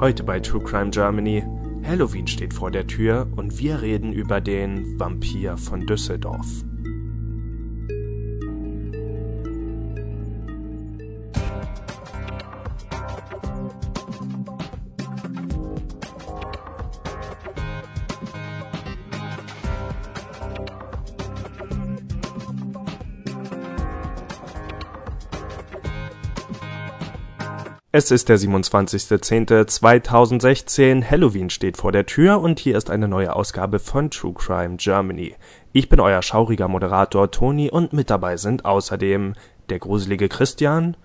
[0.00, 1.44] Heute bei True Crime Germany.
[1.84, 6.64] Halloween steht vor der Tür und wir reden über den Vampir von Düsseldorf.
[28.02, 33.78] Es ist der 27.10.2016, Halloween steht vor der Tür und hier ist eine neue Ausgabe
[33.78, 35.34] von True Crime Germany.
[35.74, 39.34] Ich bin euer schauriger Moderator Toni und mit dabei sind außerdem
[39.68, 40.96] der gruselige Christian.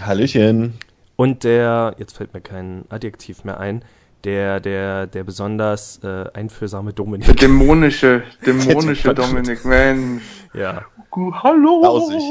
[0.00, 0.74] Hallöchen.
[1.16, 3.84] Und der, jetzt fällt mir kein Adjektiv mehr ein,
[4.22, 7.26] der, der, der besonders äh, einfühlsame Dominik.
[7.34, 10.22] Der dämonische, dämonische Dominik, Mensch.
[10.54, 10.84] Ja.
[11.16, 11.82] Hallo.
[11.82, 12.22] Lausig.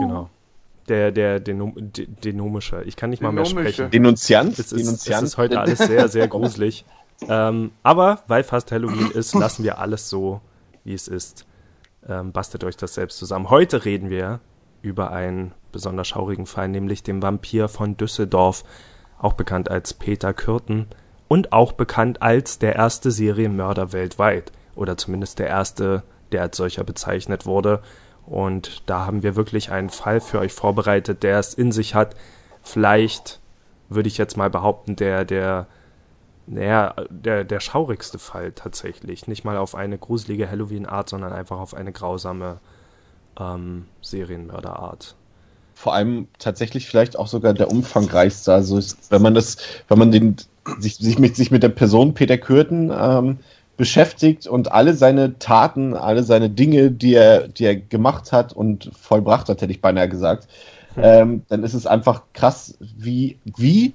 [0.00, 0.30] Genau.
[0.88, 2.82] Der, der Denom Denomische.
[2.84, 3.90] Ich kann nicht mal mehr sprechen.
[3.90, 4.58] Denunziant?
[4.58, 5.22] Es ist, Denunziant.
[5.24, 6.84] es ist heute alles sehr, sehr gruselig.
[7.28, 10.40] ähm, aber weil fast Halloween ist, lassen wir alles so,
[10.84, 11.46] wie es ist.
[12.08, 13.50] Ähm, bastelt euch das selbst zusammen.
[13.50, 14.40] Heute reden wir
[14.82, 18.64] über einen besonders schaurigen Fall, nämlich den Vampir von Düsseldorf,
[19.18, 20.86] auch bekannt als Peter Kürten
[21.28, 24.52] und auch bekannt als der erste Serienmörder weltweit.
[24.74, 27.82] Oder zumindest der erste, der als solcher bezeichnet wurde.
[28.26, 32.16] Und da haben wir wirklich einen Fall für euch vorbereitet, der es in sich hat.
[32.62, 33.40] Vielleicht
[33.88, 35.66] würde ich jetzt mal behaupten, der, der,
[36.46, 39.28] naja, der, der schaurigste Fall tatsächlich.
[39.28, 42.58] Nicht mal auf eine gruselige Halloween-Art, sondern einfach auf eine grausame
[43.38, 45.14] ähm, Serienmörderart.
[45.74, 48.52] Vor allem tatsächlich vielleicht auch sogar der umfangreichste.
[48.52, 50.36] Also wenn man das, wenn man den
[50.78, 53.38] sich, sich, mit, sich mit der Person Peter Kürten ähm,
[53.76, 58.90] beschäftigt und alle seine Taten, alle seine Dinge, die er, die er gemacht hat und
[58.98, 60.48] vollbracht hat, hätte ich beinahe gesagt,
[60.94, 61.02] hm.
[61.04, 63.94] ähm, dann ist es einfach krass, wie, wie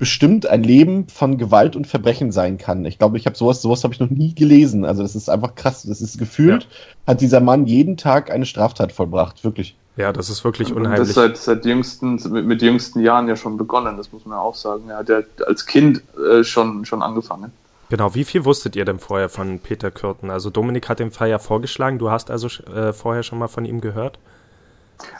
[0.00, 2.86] bestimmt ein Leben von Gewalt und Verbrechen sein kann.
[2.86, 4.86] Ich glaube, ich habe sowas, sowas habe ich noch nie gelesen.
[4.86, 5.82] Also das ist einfach krass.
[5.82, 7.12] Das ist gefühlt, ja.
[7.12, 9.76] hat dieser Mann jeden Tag eine Straftat vollbracht, wirklich.
[9.96, 11.00] Ja, das ist wirklich unheimlich.
[11.00, 14.38] Und das seit, seit jüngsten, mit, mit jüngsten Jahren ja schon begonnen, das muss man
[14.38, 14.88] ja auch sagen.
[14.88, 17.52] Er hat ja als Kind äh, schon, schon angefangen.
[17.90, 20.30] Genau, wie viel wusstet ihr denn vorher von Peter Kürten?
[20.30, 23.64] Also Dominik hat den Fall ja vorgeschlagen, du hast also äh, vorher schon mal von
[23.64, 24.18] ihm gehört?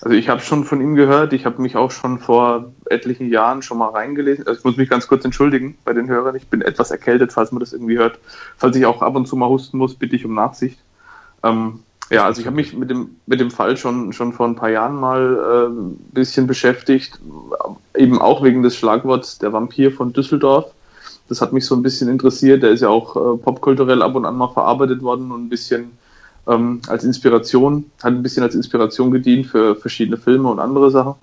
[0.00, 3.62] Also ich habe schon von ihm gehört, ich habe mich auch schon vor etlichen Jahren
[3.62, 4.46] schon mal reingelesen.
[4.46, 7.50] Also ich muss mich ganz kurz entschuldigen bei den Hörern, ich bin etwas erkältet, falls
[7.50, 8.20] man das irgendwie hört.
[8.56, 10.78] Falls ich auch ab und zu mal husten muss, bitte ich um Nachsicht.
[11.42, 14.56] Ähm, ja, also ich habe mich mit dem, mit dem Fall schon, schon vor ein
[14.56, 17.18] paar Jahren mal ein äh, bisschen beschäftigt,
[17.96, 20.72] eben auch wegen des Schlagworts der Vampir von Düsseldorf.
[21.30, 22.62] Das hat mich so ein bisschen interessiert.
[22.62, 25.92] Der ist ja auch äh, popkulturell ab und an mal verarbeitet worden und ein bisschen
[26.46, 31.14] ähm, als Inspiration, hat ein bisschen als Inspiration gedient für verschiedene Filme und andere Sachen.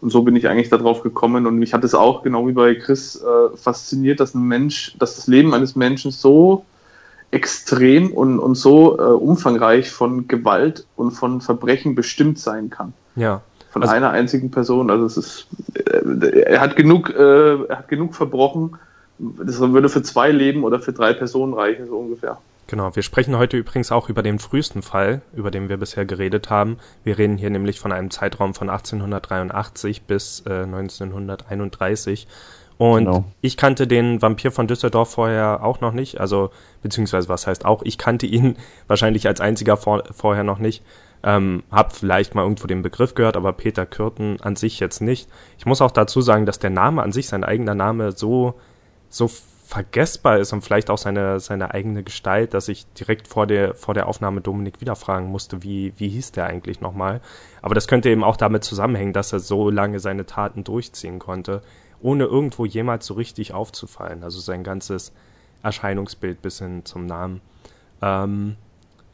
[0.00, 1.46] Und so bin ich eigentlich darauf gekommen.
[1.46, 5.16] Und mich hat es auch, genau wie bei Chris, äh, fasziniert, dass ein Mensch, dass
[5.16, 6.64] das Leben eines Menschen so
[7.30, 12.92] extrem und, und so äh, umfangreich von Gewalt und von Verbrechen bestimmt sein kann.
[13.16, 13.42] Ja.
[13.70, 14.90] Von also, einer einzigen Person.
[14.90, 18.78] Also es ist, äh, er hat genug, äh, er hat genug verbrochen,
[19.18, 22.38] das würde für zwei Leben oder für drei Personen reichen, so ungefähr.
[22.68, 26.50] Genau, wir sprechen heute übrigens auch über den frühesten Fall, über den wir bisher geredet
[26.50, 26.76] haben.
[27.02, 32.28] Wir reden hier nämlich von einem Zeitraum von 1883 bis äh, 1931.
[32.76, 33.24] Und genau.
[33.40, 36.50] ich kannte den Vampir von Düsseldorf vorher auch noch nicht, also
[36.82, 38.56] beziehungsweise was heißt auch, ich kannte ihn
[38.86, 40.84] wahrscheinlich als einziger vor, vorher noch nicht.
[41.24, 45.28] Ähm, hab vielleicht mal irgendwo den Begriff gehört, aber Peter Kürten an sich jetzt nicht.
[45.58, 48.54] Ich muss auch dazu sagen, dass der Name an sich, sein eigener Name, so
[49.08, 49.28] so
[49.68, 53.92] vergessbar ist und vielleicht auch seine, seine eigene Gestalt, dass ich direkt vor der, vor
[53.92, 57.20] der Aufnahme Dominik wieder fragen musste, wie, wie hieß der eigentlich nochmal.
[57.60, 61.60] Aber das könnte eben auch damit zusammenhängen, dass er so lange seine Taten durchziehen konnte,
[62.00, 64.22] ohne irgendwo jemals so richtig aufzufallen.
[64.22, 65.12] Also sein ganzes
[65.62, 67.42] Erscheinungsbild bis hin zum Namen.
[68.00, 68.56] Ähm,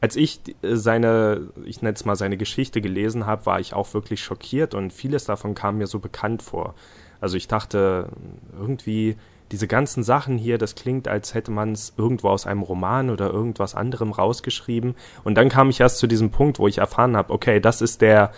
[0.01, 4.23] als ich seine, ich nenne es mal seine Geschichte gelesen habe, war ich auch wirklich
[4.23, 6.75] schockiert und vieles davon kam mir so bekannt vor.
[7.21, 8.09] Also ich dachte,
[8.57, 9.17] irgendwie
[9.53, 13.31] diese ganzen Sachen hier, das klingt, als hätte man es irgendwo aus einem Roman oder
[13.31, 14.95] irgendwas anderem rausgeschrieben.
[15.23, 18.01] Und dann kam ich erst zu diesem Punkt, wo ich erfahren habe, okay, das ist
[18.01, 18.33] der,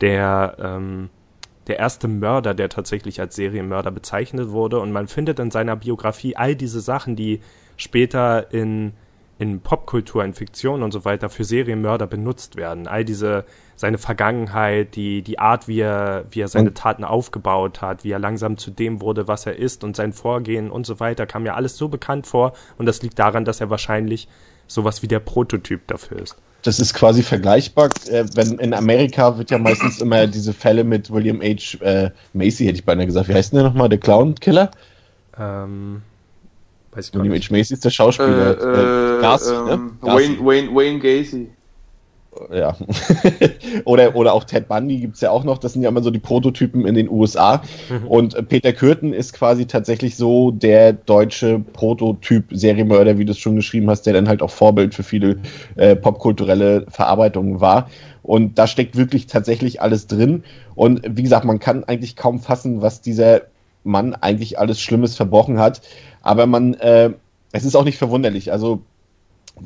[0.00, 1.10] der, ähm,
[1.66, 4.78] der erste Mörder, der tatsächlich als Serienmörder bezeichnet wurde.
[4.80, 7.40] Und man findet in seiner Biografie all diese Sachen, die
[7.76, 8.92] später in
[9.38, 12.86] in Popkultur, in Fiktion und so weiter für Serienmörder benutzt werden.
[12.86, 13.44] All diese,
[13.76, 18.18] seine Vergangenheit, die, die Art, wie er, wie er seine Taten aufgebaut hat, wie er
[18.18, 21.54] langsam zu dem wurde, was er ist und sein Vorgehen und so weiter, kam mir
[21.54, 24.28] alles so bekannt vor und das liegt daran, dass er wahrscheinlich
[24.66, 26.36] sowas wie der Prototyp dafür ist.
[26.62, 31.12] Das ist quasi vergleichbar, äh, wenn in Amerika wird ja meistens immer diese Fälle mit
[31.12, 31.78] William H.
[31.80, 33.28] Äh, Macy, hätte ich beinahe gesagt.
[33.28, 33.88] Wie heißt denn der nochmal?
[33.88, 34.70] Der Clown Killer?
[35.38, 36.02] Ähm,
[36.96, 37.50] weiß ich gar nicht.
[37.50, 38.58] Macy ist der Schauspieler.
[38.58, 39.90] Äh, äh, Gas, ähm, ne?
[40.00, 41.48] Wayne, Wayne, Wayne Gacy
[42.52, 42.76] ja.
[43.84, 45.58] oder, oder auch Ted Bundy gibt es ja auch noch.
[45.58, 47.62] Das sind ja immer so die Prototypen in den USA.
[47.88, 48.06] Mhm.
[48.08, 53.56] Und äh, Peter Kürten ist quasi tatsächlich so der deutsche Prototyp-Serienmörder, wie du es schon
[53.56, 55.38] geschrieben hast, der dann halt auch Vorbild für viele
[55.76, 57.90] äh, popkulturelle Verarbeitungen war.
[58.22, 60.42] Und da steckt wirklich tatsächlich alles drin.
[60.74, 63.42] Und wie gesagt, man kann eigentlich kaum fassen, was dieser
[63.84, 65.80] Mann eigentlich alles Schlimmes verbrochen hat.
[66.26, 67.10] Aber man, äh,
[67.52, 68.50] es ist auch nicht verwunderlich.
[68.50, 68.82] Also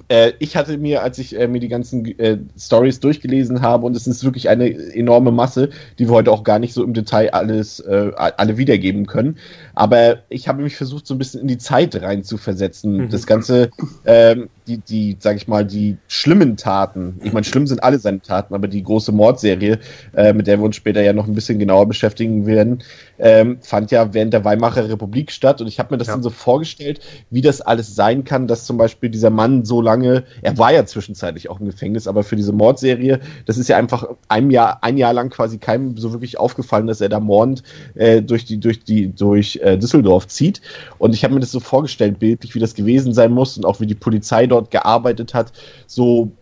[0.09, 3.97] äh, ich hatte mir, als ich äh, mir die ganzen äh, Stories durchgelesen habe, und
[3.97, 7.31] es ist wirklich eine enorme Masse, die wir heute auch gar nicht so im Detail
[7.33, 9.37] alles äh, alle wiedergeben können.
[9.75, 12.97] Aber ich habe mich versucht, so ein bisschen in die Zeit rein zu versetzen.
[12.97, 13.09] Mhm.
[13.09, 13.71] Das Ganze,
[14.05, 17.21] ähm, die, die, sag ich mal, die schlimmen Taten.
[17.25, 19.79] Ich meine, schlimm sind alle seine Taten, aber die große Mordserie,
[20.15, 22.83] äh, mit der wir uns später ja noch ein bisschen genauer beschäftigen werden,
[23.19, 25.61] ähm, fand ja während der Weimarer Republik statt.
[25.61, 26.15] Und ich habe mir das ja.
[26.15, 27.01] dann so vorgestellt,
[27.31, 30.85] wie das alles sein kann, dass zum Beispiel dieser Mann so lange, er war ja
[30.85, 34.97] zwischenzeitlich auch im Gefängnis, aber für diese Mordserie, das ist ja einfach ein Jahr, ein
[34.97, 37.63] Jahr lang quasi keinem so wirklich aufgefallen, dass er da mordend
[37.95, 40.61] äh, durch die, durch die, durch äh, Düsseldorf zieht.
[40.99, 43.81] Und ich habe mir das so vorgestellt, bildlich, wie das gewesen sein muss und auch
[43.81, 45.53] wie die Polizei dort gearbeitet hat.
[45.87, 46.33] So,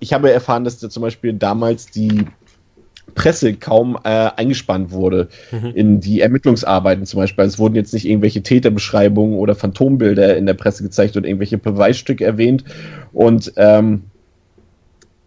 [0.00, 2.26] ich habe erfahren, dass da zum Beispiel damals die
[3.14, 5.72] Presse kaum äh, eingespannt wurde mhm.
[5.74, 7.44] in die Ermittlungsarbeiten zum Beispiel.
[7.44, 12.24] Es wurden jetzt nicht irgendwelche Täterbeschreibungen oder Phantombilder in der Presse gezeigt oder irgendwelche Beweisstücke
[12.24, 12.64] erwähnt.
[13.12, 14.04] Und, ähm,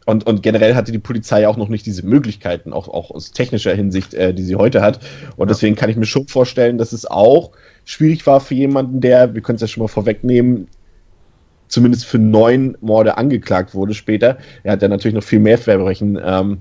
[0.06, 3.74] und, und generell hatte die Polizei auch noch nicht diese Möglichkeiten, auch, auch aus technischer
[3.74, 5.00] Hinsicht, äh, die sie heute hat.
[5.36, 5.54] Und ja.
[5.54, 7.52] deswegen kann ich mir schon vorstellen, dass es auch
[7.86, 10.68] schwierig war für jemanden, der, wir können es ja schon mal vorwegnehmen,
[11.68, 14.38] zumindest für neun Morde angeklagt wurde später.
[14.64, 16.60] Er hat ja natürlich noch viel mehr Verbrechen ähm,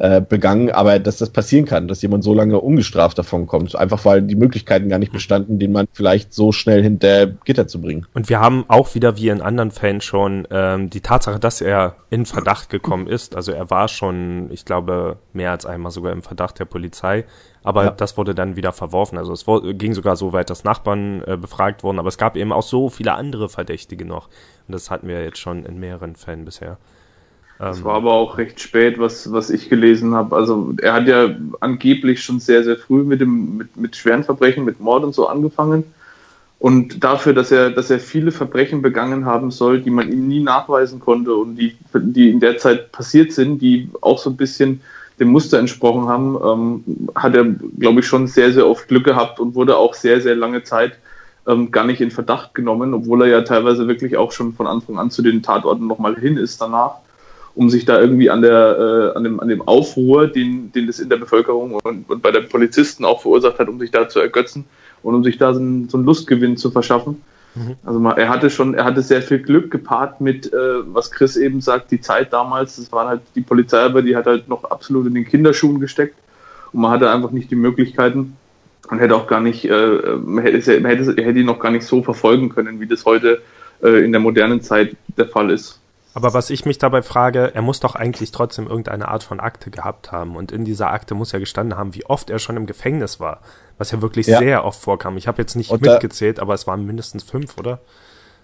[0.00, 4.04] äh, begangen, aber dass das passieren kann, dass jemand so lange ungestraft davon kommt, einfach
[4.04, 8.06] weil die Möglichkeiten gar nicht bestanden, den man vielleicht so schnell hinter Gitter zu bringen.
[8.14, 11.96] Und wir haben auch wieder wie in anderen Fällen schon ähm, die Tatsache, dass er
[12.10, 13.34] in Verdacht gekommen ist.
[13.34, 17.24] Also er war schon, ich glaube, mehr als einmal sogar im Verdacht der Polizei.
[17.64, 17.90] Aber ja.
[17.90, 19.18] das wurde dann wieder verworfen.
[19.18, 19.44] Also es
[19.78, 21.98] ging sogar so weit, dass Nachbarn äh, befragt wurden.
[21.98, 24.28] Aber es gab eben auch so viele andere Verdächtige noch.
[24.68, 26.78] Und das hatten wir jetzt schon in mehreren Fällen bisher.
[27.58, 30.36] Das ähm, war aber auch recht spät, was, was ich gelesen habe.
[30.36, 34.64] Also er hat ja angeblich schon sehr, sehr früh mit dem, mit, mit schweren Verbrechen,
[34.64, 35.84] mit Mord und so angefangen.
[36.60, 40.40] Und dafür, dass er, dass er viele Verbrechen begangen haben soll, die man ihm nie
[40.40, 44.80] nachweisen konnte und die, die in der Zeit passiert sind, die auch so ein bisschen
[45.20, 49.40] dem Muster entsprochen haben, ähm, hat er, glaube ich, schon sehr, sehr oft Glück gehabt
[49.40, 50.98] und wurde auch sehr, sehr lange Zeit
[51.46, 54.98] ähm, gar nicht in Verdacht genommen, obwohl er ja teilweise wirklich auch schon von Anfang
[54.98, 56.98] an zu den Tatorten nochmal hin ist danach
[57.58, 61.00] um sich da irgendwie an der, äh, an dem, an dem Aufruhr, den, den das
[61.00, 64.20] in der Bevölkerung und, und bei den Polizisten auch verursacht hat, um sich da zu
[64.20, 64.64] ergötzen
[65.02, 67.20] und um sich da so einen, so einen Lustgewinn zu verschaffen.
[67.56, 67.74] Mhm.
[67.84, 70.56] Also mal, er hatte schon, er hatte sehr viel Glück gepaart mit, äh,
[70.86, 74.26] was Chris eben sagt, die Zeit damals, das waren halt die Polizei, aber die hat
[74.26, 76.14] halt noch absolut in den Kinderschuhen gesteckt
[76.72, 78.36] und man hatte einfach nicht die Möglichkeiten
[78.88, 81.86] und hätte auch gar nicht, äh, man hätte, man hätte, hätte ihn noch gar nicht
[81.86, 83.42] so verfolgen können, wie das heute
[83.82, 85.77] äh, in der modernen Zeit der Fall ist.
[86.14, 89.70] Aber was ich mich dabei frage, er muss doch eigentlich trotzdem irgendeine Art von Akte
[89.70, 90.36] gehabt haben.
[90.36, 93.40] Und in dieser Akte muss er gestanden haben, wie oft er schon im Gefängnis war.
[93.76, 94.38] Was ja wirklich ja.
[94.38, 95.16] sehr oft vorkam.
[95.16, 97.80] Ich habe jetzt nicht und mitgezählt, aber es waren mindestens fünf, oder?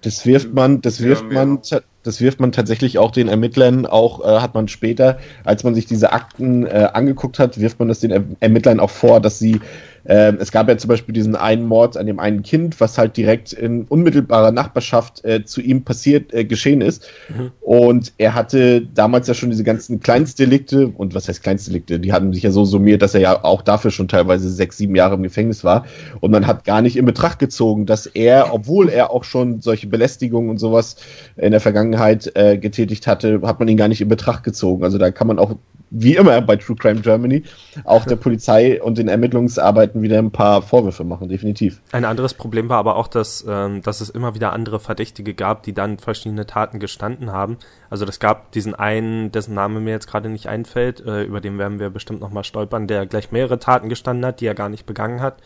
[0.02, 1.62] Das wirft man, das wirft ja, man,
[2.02, 5.86] das wirft man tatsächlich auch den Ermittlern, auch äh, hat man später, als man sich
[5.86, 9.62] diese Akten äh, angeguckt hat, wirft man das den Ermittlern auch vor, dass sie
[10.06, 13.16] ähm, es gab ja zum Beispiel diesen einen Mord an dem einen Kind, was halt
[13.16, 17.08] direkt in unmittelbarer Nachbarschaft äh, zu ihm passiert, äh, geschehen ist.
[17.28, 17.52] Mhm.
[17.60, 21.98] Und er hatte damals ja schon diese ganzen Kleinstdelikte, und was heißt Kleinstdelikte?
[22.00, 24.94] Die hatten sich ja so summiert, dass er ja auch dafür schon teilweise sechs, sieben
[24.94, 25.86] Jahre im Gefängnis war.
[26.20, 29.86] Und man hat gar nicht in Betracht gezogen, dass er, obwohl er auch schon solche
[29.86, 30.96] Belästigungen und sowas
[31.36, 34.84] in der Vergangenheit äh, getätigt hatte, hat man ihn gar nicht in Betracht gezogen.
[34.84, 35.56] Also da kann man auch
[35.96, 37.44] wie immer bei True Crime Germany,
[37.84, 41.80] auch der Polizei und den Ermittlungsarbeiten wieder ein paar Vorwürfe machen, definitiv.
[41.92, 45.62] Ein anderes Problem war aber auch, dass, ähm, dass es immer wieder andere Verdächtige gab,
[45.62, 47.58] die dann verschiedene Taten gestanden haben.
[47.90, 51.58] Also das gab diesen einen, dessen Name mir jetzt gerade nicht einfällt, äh, über den
[51.58, 54.86] werden wir bestimmt nochmal stolpern, der gleich mehrere Taten gestanden hat, die er gar nicht
[54.86, 55.36] begangen hat.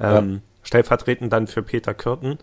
[0.00, 0.40] Ähm, ja.
[0.62, 2.38] Stellvertretend dann für Peter Kürten.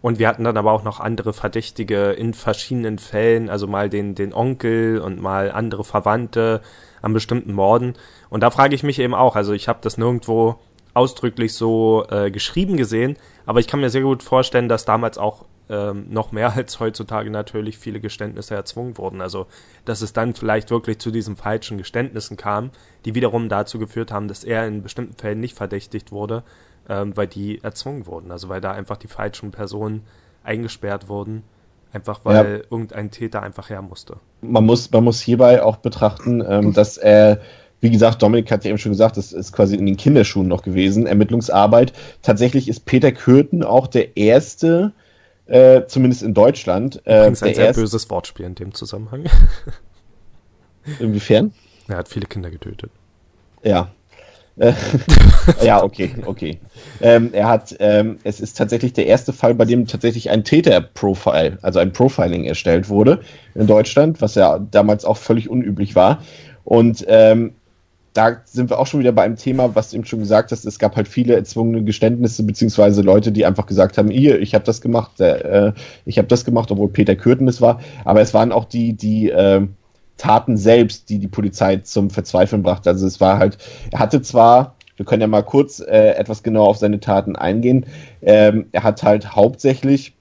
[0.00, 4.16] Und wir hatten dann aber auch noch andere Verdächtige in verschiedenen Fällen, also mal den,
[4.16, 6.60] den Onkel und mal andere Verwandte
[7.02, 7.94] an bestimmten Morden.
[8.30, 10.58] Und da frage ich mich eben auch, also ich habe das nirgendwo
[10.94, 13.16] ausdrücklich so äh, geschrieben gesehen,
[13.46, 17.30] aber ich kann mir sehr gut vorstellen, dass damals auch ähm, noch mehr als heutzutage
[17.30, 19.20] natürlich viele Geständnisse erzwungen wurden.
[19.20, 19.46] Also
[19.84, 22.70] dass es dann vielleicht wirklich zu diesen falschen Geständnissen kam,
[23.04, 26.44] die wiederum dazu geführt haben, dass er in bestimmten Fällen nicht verdächtigt wurde,
[26.88, 28.30] ähm, weil die erzwungen wurden.
[28.30, 30.04] Also weil da einfach die falschen Personen
[30.44, 31.44] eingesperrt wurden,
[31.92, 32.56] einfach weil ja.
[32.70, 34.16] irgendein Täter einfach her musste.
[34.40, 37.40] Man muss, man muss hierbei auch betrachten, ähm, dass er
[37.82, 40.62] wie gesagt, Dominik hat ja eben schon gesagt, das ist quasi in den Kinderschuhen noch
[40.62, 41.92] gewesen, Ermittlungsarbeit.
[42.22, 44.92] Tatsächlich ist Peter Kürten auch der erste,
[45.46, 47.02] äh, zumindest in Deutschland.
[47.04, 49.24] Äh, Übrigens ein sehr erste, böses Wortspiel in dem Zusammenhang.
[51.00, 51.52] Inwiefern?
[51.88, 52.92] Er hat viele Kinder getötet.
[53.64, 53.90] Ja,
[55.62, 56.58] ja, okay, okay.
[57.00, 61.58] Ähm, er hat, ähm, es ist tatsächlich der erste Fall, bei dem tatsächlich ein Täter-Profile,
[61.62, 63.20] also ein Profiling erstellt wurde
[63.54, 66.22] in Deutschland, was ja damals auch völlig unüblich war.
[66.64, 67.54] Und ähm,
[68.12, 70.66] da sind wir auch schon wieder bei einem Thema, was du eben schon gesagt hast.
[70.66, 74.64] Es gab halt viele erzwungene Geständnisse, beziehungsweise Leute, die einfach gesagt haben, hier, ich habe
[74.64, 75.72] das gemacht, äh,
[76.04, 77.80] ich habe das gemacht, obwohl Peter Kürten es war.
[78.04, 79.66] Aber es waren auch die, die äh,
[80.16, 82.90] Taten selbst, die die Polizei zum Verzweifeln brachte.
[82.90, 83.58] Also es war halt,
[83.90, 87.86] er hatte zwar, wir können ja mal kurz äh, etwas genauer auf seine Taten eingehen,
[88.22, 90.14] ähm, er hat halt hauptsächlich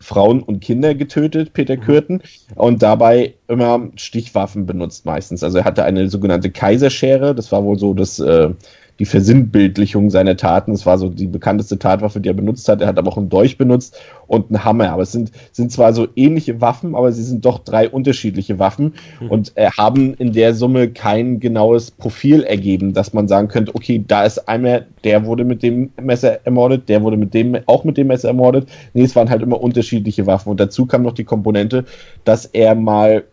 [0.00, 1.80] Frauen und Kinder getötet, Peter mhm.
[1.80, 2.22] Kürten,
[2.54, 5.42] und dabei immer Stichwaffen benutzt meistens.
[5.42, 8.50] Also er hatte eine sogenannte Kaiserschere, das war wohl so das äh,
[8.98, 10.72] die Versinnbildlichung seiner Taten.
[10.72, 12.80] Es war so die bekannteste Tatwaffe, die er benutzt hat.
[12.80, 13.98] Er hat aber auch einen Dolch benutzt
[14.28, 14.90] und einen Hammer.
[14.90, 18.94] Aber es sind, sind zwar so ähnliche Waffen, aber sie sind doch drei unterschiedliche Waffen
[19.20, 19.30] mhm.
[19.30, 24.04] und äh, haben in der Summe kein genaues Profil ergeben, dass man sagen könnte, okay,
[24.06, 27.96] da ist einmal, der wurde mit dem Messer ermordet, der wurde mit dem, auch mit
[27.96, 28.68] dem Messer ermordet.
[28.92, 30.50] Nee, es waren halt immer unterschiedliche Waffen.
[30.50, 31.84] Und dazu kam noch die Komponente,
[32.24, 33.24] dass er mal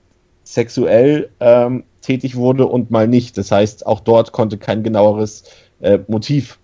[0.44, 3.38] sexuell ähm, tätig wurde und mal nicht.
[3.38, 5.44] Das heißt, auch dort konnte kein genaueres
[5.82, 6.58] äh, Motiv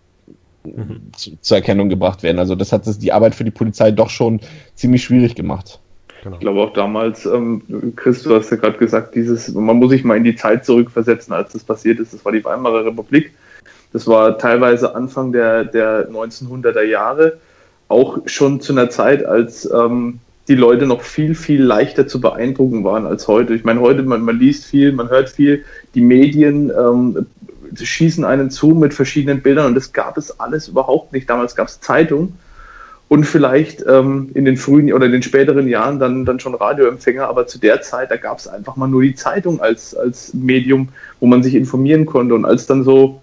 [0.63, 1.11] mhm.
[1.15, 2.39] zu, zur Erkennung gebracht werden.
[2.39, 4.39] Also das hat das, die Arbeit für die Polizei doch schon
[4.75, 5.79] ziemlich schwierig gemacht.
[6.23, 6.35] Genau.
[6.35, 7.61] Ich glaube auch damals, ähm,
[7.95, 11.33] Chris, du hast ja gerade gesagt, dieses, man muss sich mal in die Zeit zurückversetzen,
[11.33, 12.13] als das passiert ist.
[12.13, 13.31] Das war die Weimarer Republik.
[13.93, 17.37] Das war teilweise Anfang der, der 1900er Jahre,
[17.87, 22.83] auch schon zu einer Zeit, als ähm, die Leute noch viel, viel leichter zu beeindrucken
[22.83, 23.53] waren als heute.
[23.53, 27.25] Ich meine, heute, man, man liest viel, man hört viel, die Medien ähm,
[27.75, 31.29] schießen einen zu mit verschiedenen Bildern und das gab es alles überhaupt nicht.
[31.29, 32.37] Damals gab es Zeitungen
[33.09, 37.27] und vielleicht ähm, in den frühen oder in den späteren Jahren dann, dann schon Radioempfänger,
[37.27, 40.89] aber zu der Zeit, da gab es einfach mal nur die Zeitung als, als Medium,
[41.19, 42.35] wo man sich informieren konnte.
[42.35, 43.21] Und als dann so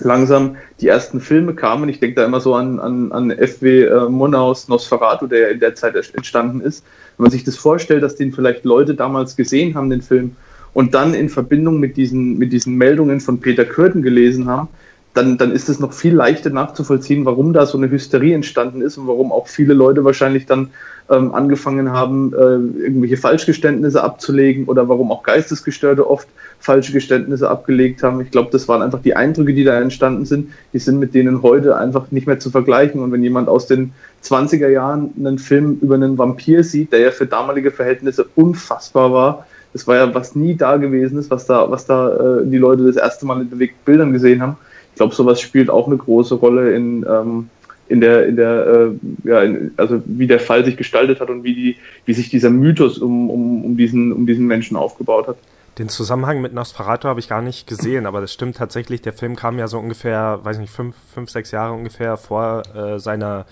[0.00, 1.88] langsam die ersten Filme kamen.
[1.88, 3.84] Ich denke da immer so an, an, an F.W.
[3.84, 6.84] Äh, Monaus Nosferatu, der ja in der Zeit entstanden ist.
[7.16, 10.36] Wenn man sich das vorstellt, dass den vielleicht Leute damals gesehen haben, den Film,
[10.72, 14.68] und dann in Verbindung mit diesen, mit diesen Meldungen von Peter Kürten gelesen haben,
[15.14, 18.98] dann, dann ist es noch viel leichter nachzuvollziehen, warum da so eine Hysterie entstanden ist
[18.98, 20.70] und warum auch viele Leute wahrscheinlich dann
[21.08, 26.26] ähm, angefangen haben, äh, irgendwelche Falschgeständnisse abzulegen oder warum auch Geistesgestörte oft
[26.58, 28.20] falsche Geständnisse abgelegt haben.
[28.22, 30.50] Ich glaube, das waren einfach die Eindrücke, die da entstanden sind.
[30.72, 33.00] Die sind mit denen heute einfach nicht mehr zu vergleichen.
[33.00, 33.92] Und wenn jemand aus den
[34.24, 39.46] 20er Jahren einen Film über einen Vampir sieht, der ja für damalige Verhältnisse unfassbar war,
[39.74, 42.84] das war ja was nie da gewesen ist, was da, was da äh, die Leute
[42.84, 44.56] das erste Mal in bewegten Bildern gesehen haben.
[44.94, 47.50] Ich glaube, sowas spielt auch eine große Rolle in, ähm,
[47.88, 51.42] in der, in der, äh, ja, in, also wie der Fall sich gestaltet hat und
[51.42, 55.36] wie die, wie sich dieser Mythos um, um, um diesen, um diesen Menschen aufgebaut hat.
[55.78, 59.02] Den Zusammenhang mit Nosferatu habe ich gar nicht gesehen, aber das stimmt tatsächlich.
[59.02, 63.00] Der Film kam ja so ungefähr, weiß nicht, fünf, fünf sechs Jahre ungefähr vor äh,
[63.00, 63.46] seiner,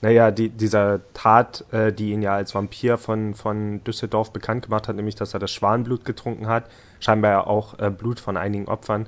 [0.00, 4.88] naja, die, dieser Tat, äh, die ihn ja als Vampir von, von Düsseldorf bekannt gemacht
[4.88, 6.64] hat, nämlich, dass er das Schwanblut getrunken hat.
[6.98, 9.06] Scheinbar ja auch äh, Blut von einigen Opfern.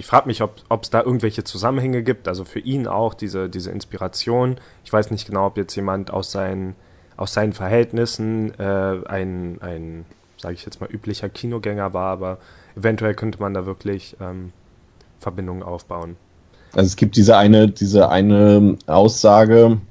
[0.00, 3.70] Ich frage mich, ob es da irgendwelche Zusammenhänge gibt, also für ihn auch diese, diese
[3.70, 4.56] Inspiration.
[4.82, 6.74] Ich weiß nicht genau, ob jetzt jemand aus seinen,
[7.18, 10.06] aus seinen Verhältnissen äh, ein, ein
[10.38, 12.38] sage ich jetzt mal, üblicher Kinogänger war, aber
[12.76, 14.54] eventuell könnte man da wirklich ähm,
[15.18, 16.16] Verbindungen aufbauen.
[16.72, 19.82] Also es gibt diese eine, diese eine Aussage,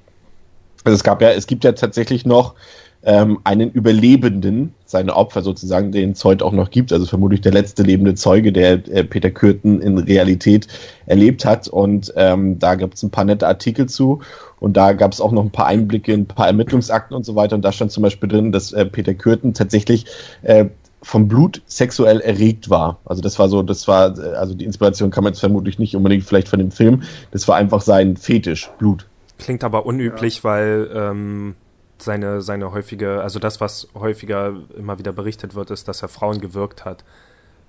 [0.86, 2.56] also es gab ja, es gibt ja tatsächlich noch
[3.03, 7.53] ähm, einen Überlebenden, seine Opfer sozusagen, den es heute auch noch gibt, also vermutlich der
[7.53, 10.68] letzte lebende Zeuge, der äh, Peter Kürten in Realität
[11.06, 11.68] erlebt hat.
[11.68, 14.20] Und ähm, da gibt es ein paar nette Artikel zu.
[14.60, 17.36] Und da gab es auch noch ein paar Einblicke in ein paar Ermittlungsakten und so
[17.36, 17.56] weiter.
[17.56, 20.06] Und da stand zum Beispiel drin, dass äh, Peter Kürten tatsächlich
[20.41, 20.65] äh,
[21.01, 23.00] vom Blut sexuell erregt war.
[23.06, 26.24] Also das war so, das war, äh, also die Inspiration kam jetzt vermutlich nicht unbedingt
[26.24, 27.03] vielleicht von dem Film.
[27.32, 29.06] Das war einfach sein Fetisch, Blut.
[29.38, 30.44] Klingt aber unüblich, ja.
[30.44, 31.56] weil ähm,
[32.01, 36.41] seine, seine häufige, also das, was häufiger immer wieder berichtet wird, ist, dass er Frauen
[36.41, 37.03] gewirkt hat.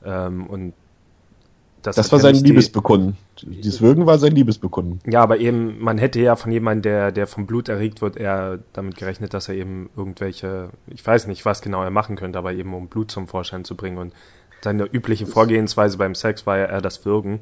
[0.04, 0.74] Ähm, und
[1.82, 3.16] das, das war sein Liebesbekunden.
[3.40, 5.00] Dieses Würgen war sein Liebesbekunden.
[5.10, 8.58] Ja, aber eben, man hätte ja von jemandem, der, der vom Blut erregt wird, eher
[8.74, 12.52] damit gerechnet, dass er eben irgendwelche, ich weiß nicht, was genau er machen könnte, aber
[12.52, 13.96] eben um Blut zum Vorschein zu bringen.
[13.96, 14.12] Und
[14.60, 17.40] seine übliche Vorgehensweise beim Sex war ja eher das Würgen.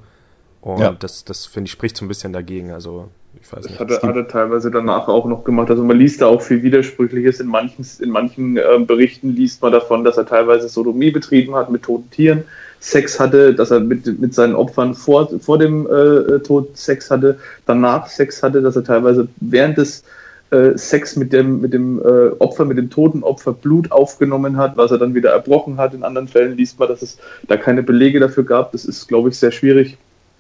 [0.61, 0.93] Und ja.
[0.93, 2.71] das, das finde ich, spricht so ein bisschen dagegen.
[2.71, 3.09] Also,
[3.41, 3.81] ich weiß das nicht.
[3.81, 5.71] Hat er, hat er teilweise danach auch noch gemacht.
[5.71, 7.41] Also, man liest da auch viel Widersprüchliches.
[7.41, 11.71] In manchen, in manchen äh, Berichten liest man davon, dass er teilweise Sodomie betrieben hat
[11.71, 12.45] mit toten Tieren,
[12.81, 17.39] Sex hatte, dass er mit, mit seinen Opfern vor, vor dem äh, Tod Sex hatte,
[17.67, 20.05] danach Sex hatte, dass er teilweise während des
[20.51, 24.77] äh, Sex mit dem, mit dem äh, Opfer, mit dem toten Opfer Blut aufgenommen hat,
[24.77, 25.93] was er dann wieder erbrochen hat.
[25.93, 27.19] In anderen Fällen liest man, dass es
[27.49, 28.73] da keine Belege dafür gab.
[28.73, 29.99] Das ist, glaube ich, sehr schwierig,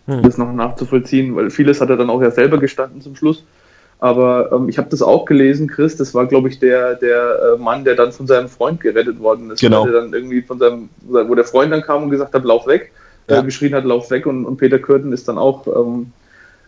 [0.08, 0.22] hm.
[0.22, 3.44] das noch nachzuvollziehen, weil vieles hat er dann auch ja selber gestanden zum Schluss.
[4.00, 5.96] Aber ähm, ich habe das auch gelesen, Chris.
[5.96, 9.50] Das war, glaube ich, der, der äh, Mann, der dann von seinem Freund gerettet worden
[9.50, 9.60] ist.
[9.60, 9.84] Genau.
[9.84, 12.92] Der dann irgendwie von seinem, wo der Freund dann kam und gesagt hat, lauf weg,
[13.28, 13.40] ja.
[13.40, 14.26] äh, geschrien hat, lauf weg.
[14.26, 16.12] Und, und Peter Kürten ist dann auch ähm,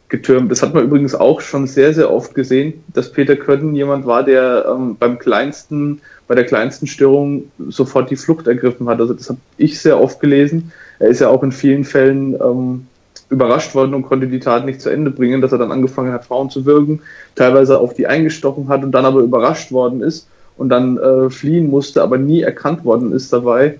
[0.08, 0.50] getürmt.
[0.50, 4.24] Das hat man übrigens auch schon sehr, sehr oft gesehen, dass Peter Kötten jemand war,
[4.24, 9.00] der ähm, beim kleinsten, bei der kleinsten Störung sofort die Flucht ergriffen hat.
[9.00, 10.72] Also das habe ich sehr oft gelesen.
[10.98, 12.86] Er ist ja auch in vielen Fällen ähm,
[13.30, 16.24] überrascht worden und konnte die Tat nicht zu Ende bringen, dass er dann angefangen hat,
[16.24, 17.00] Frauen zu würgen,
[17.36, 21.70] teilweise auf die eingestochen hat und dann aber überrascht worden ist und dann äh, fliehen
[21.70, 23.78] musste, aber nie erkannt worden ist dabei.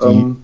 [0.00, 0.42] Die, ähm,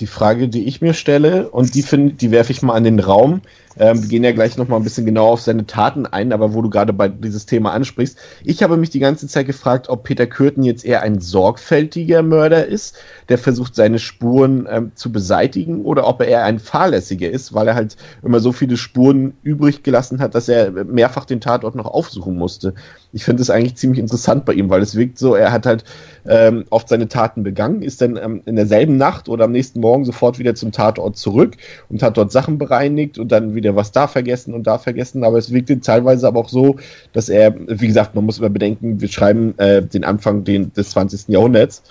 [0.00, 2.98] die Frage, die ich mir stelle, und die, find, die werfe ich mal an den
[2.98, 3.42] Raum,
[3.78, 6.62] ähm, wir gehen ja gleich nochmal ein bisschen genauer auf seine Taten ein, aber wo
[6.62, 10.26] du gerade bei dieses Thema ansprichst, ich habe mich die ganze Zeit gefragt, ob Peter
[10.26, 12.96] Kürten jetzt eher ein sorgfältiger Mörder ist,
[13.28, 17.68] der versucht, seine Spuren ähm, zu beseitigen, oder ob er eher ein fahrlässiger ist, weil
[17.68, 21.86] er halt immer so viele Spuren übrig gelassen hat, dass er mehrfach den Tatort noch
[21.86, 22.74] aufsuchen musste.
[23.12, 25.84] Ich finde es eigentlich ziemlich interessant bei ihm, weil es wirkt so, er hat halt
[26.28, 30.04] ähm, oft seine Taten begangen, ist dann ähm, in derselben Nacht oder am nächsten Morgen
[30.04, 31.56] sofort wieder zum Tatort zurück
[31.88, 35.24] und hat dort Sachen bereinigt und dann wieder was da vergessen und da vergessen.
[35.24, 36.76] Aber es wirkte teilweise aber auch so,
[37.12, 40.90] dass er, wie gesagt, man muss immer bedenken, wir schreiben äh, den Anfang den, des
[40.90, 41.28] 20.
[41.28, 41.82] Jahrhunderts.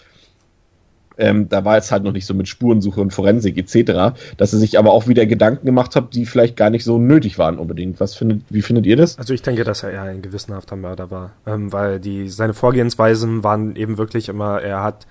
[1.20, 4.60] Ähm, da war es halt noch nicht so mit Spurensuche und Forensik etc., dass er
[4.60, 8.00] sich aber auch wieder Gedanken gemacht hat, die vielleicht gar nicht so nötig waren unbedingt.
[8.00, 9.18] Was findet, wie findet ihr das?
[9.18, 13.44] Also ich denke, dass er eher ein gewissenhafter Mörder war, ähm, weil die seine Vorgehensweisen
[13.44, 15.06] waren eben wirklich immer, er hat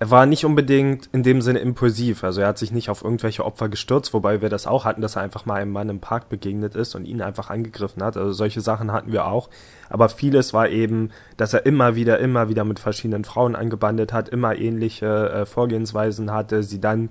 [0.00, 2.24] er war nicht unbedingt in dem Sinne impulsiv.
[2.24, 5.16] Also er hat sich nicht auf irgendwelche Opfer gestürzt, wobei wir das auch hatten, dass
[5.16, 8.16] er einfach mal einem Mann im Park begegnet ist und ihn einfach angegriffen hat.
[8.16, 9.48] Also solche Sachen hatten wir auch.
[9.88, 14.28] Aber vieles war eben, dass er immer wieder, immer wieder mit verschiedenen Frauen angebandet hat,
[14.28, 17.10] immer ähnliche äh, Vorgehensweisen hatte, sie dann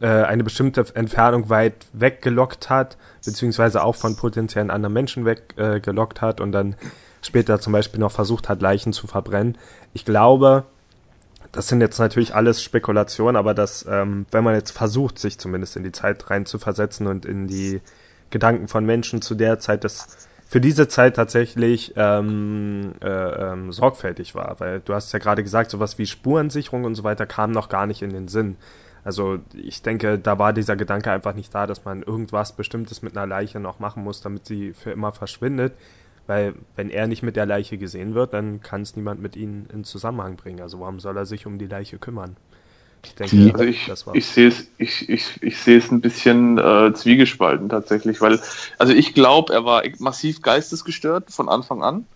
[0.00, 6.20] äh, eine bestimmte Entfernung weit weggelockt hat, beziehungsweise auch von potenziellen anderen Menschen weggelockt äh,
[6.22, 6.76] hat und dann
[7.20, 9.58] später zum Beispiel noch versucht hat, Leichen zu verbrennen.
[9.92, 10.64] Ich glaube,
[11.56, 15.76] das sind jetzt natürlich alles Spekulationen, aber dass, ähm, wenn man jetzt versucht, sich zumindest
[15.76, 17.80] in die Zeit rein zu versetzen und in die
[18.28, 24.34] Gedanken von Menschen zu der Zeit, dass für diese Zeit tatsächlich ähm, äh, ähm, sorgfältig
[24.34, 27.70] war, weil du hast ja gerade gesagt, sowas wie Spurensicherung und so weiter kam noch
[27.70, 28.56] gar nicht in den Sinn.
[29.02, 33.16] Also ich denke, da war dieser Gedanke einfach nicht da, dass man irgendwas Bestimmtes mit
[33.16, 35.72] einer Leiche noch machen muss, damit sie für immer verschwindet.
[36.26, 39.68] Weil wenn er nicht mit der Leiche gesehen wird, dann kann es niemand mit ihnen
[39.72, 40.60] in Zusammenhang bringen.
[40.60, 42.36] Also warum soll er sich um die Leiche kümmern?
[43.04, 46.92] Ich denke, also ich, ich sehe es, ich, ich, ich sehe es ein bisschen äh,
[46.92, 48.40] zwiegespalten tatsächlich, weil,
[48.78, 52.06] also ich glaube, er war massiv geistesgestört von Anfang an.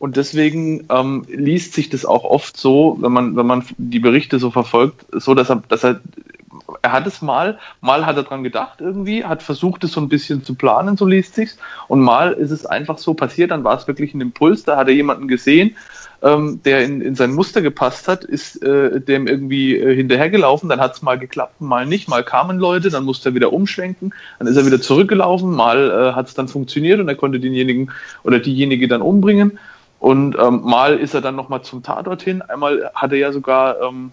[0.00, 4.38] Und deswegen ähm, liest sich das auch oft so, wenn man, wenn man die Berichte
[4.38, 6.00] so verfolgt, so dass er, dass er
[6.82, 10.08] er hat es mal, mal hat er dran gedacht irgendwie, hat versucht es so ein
[10.08, 13.76] bisschen zu planen, so liest sich's, und mal ist es einfach so passiert, dann war
[13.76, 15.76] es wirklich ein Impuls, da hat er jemanden gesehen,
[16.22, 20.80] ähm, der in, in sein Muster gepasst hat, ist äh, dem irgendwie äh, hinterhergelaufen, dann
[20.80, 24.48] hat es mal geklappt, mal nicht, mal kamen Leute, dann musste er wieder umschwenken, dann
[24.48, 27.90] ist er wieder zurückgelaufen, mal äh, hat es dann funktioniert und er konnte denjenigen
[28.22, 29.58] oder diejenige dann umbringen.
[29.98, 32.40] Und ähm, mal ist er dann nochmal zum Tatort hin.
[32.40, 34.12] Einmal hat er ja sogar ähm,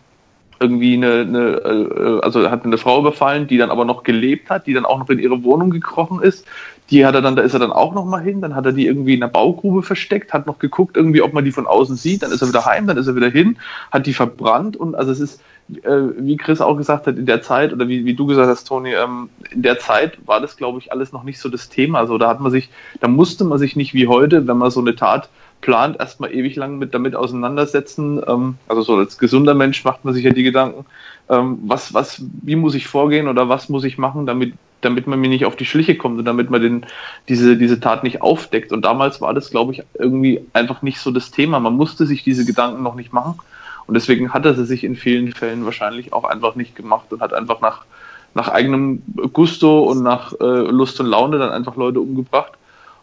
[0.60, 4.67] irgendwie eine, eine äh, also hat eine Frau überfallen, die dann aber noch gelebt hat,
[4.67, 6.46] die dann auch noch in ihre Wohnung gekrochen ist.
[6.89, 8.72] Die hat er dann, da ist er dann auch noch mal hin, dann hat er
[8.72, 11.98] die irgendwie in einer Baugrube versteckt, hat noch geguckt, irgendwie, ob man die von außen
[11.98, 13.58] sieht, dann ist er wieder heim, dann ist er wieder hin,
[13.91, 15.41] hat die verbrannt und also es ist,
[15.84, 18.63] äh, wie Chris auch gesagt hat, in der Zeit, oder wie, wie du gesagt hast,
[18.63, 22.00] Toni, ähm, in der Zeit war das, glaube ich, alles noch nicht so das Thema.
[22.00, 22.70] Also da hat man sich,
[23.02, 25.30] da musste man sich nicht wie heute, wenn man so eine Tat
[25.62, 28.22] plant, erstmal ewig lang mit damit auseinandersetzen.
[28.28, 30.86] Ähm, also so als gesunder Mensch macht man sich ja die Gedanken,
[31.30, 35.20] ähm, was, was, wie muss ich vorgehen oder was muss ich machen, damit, damit man
[35.20, 36.86] mir nicht auf die Schliche kommt und damit man den,
[37.28, 38.72] diese, diese Tat nicht aufdeckt.
[38.72, 41.60] Und damals war das, glaube ich, irgendwie einfach nicht so das Thema.
[41.60, 43.39] Man musste sich diese Gedanken noch nicht machen.
[43.88, 47.22] Und deswegen hat er sie sich in vielen Fällen wahrscheinlich auch einfach nicht gemacht und
[47.22, 47.86] hat einfach nach,
[48.34, 52.54] nach eigenem Gusto und nach äh, Lust und Laune dann einfach Leute umgebracht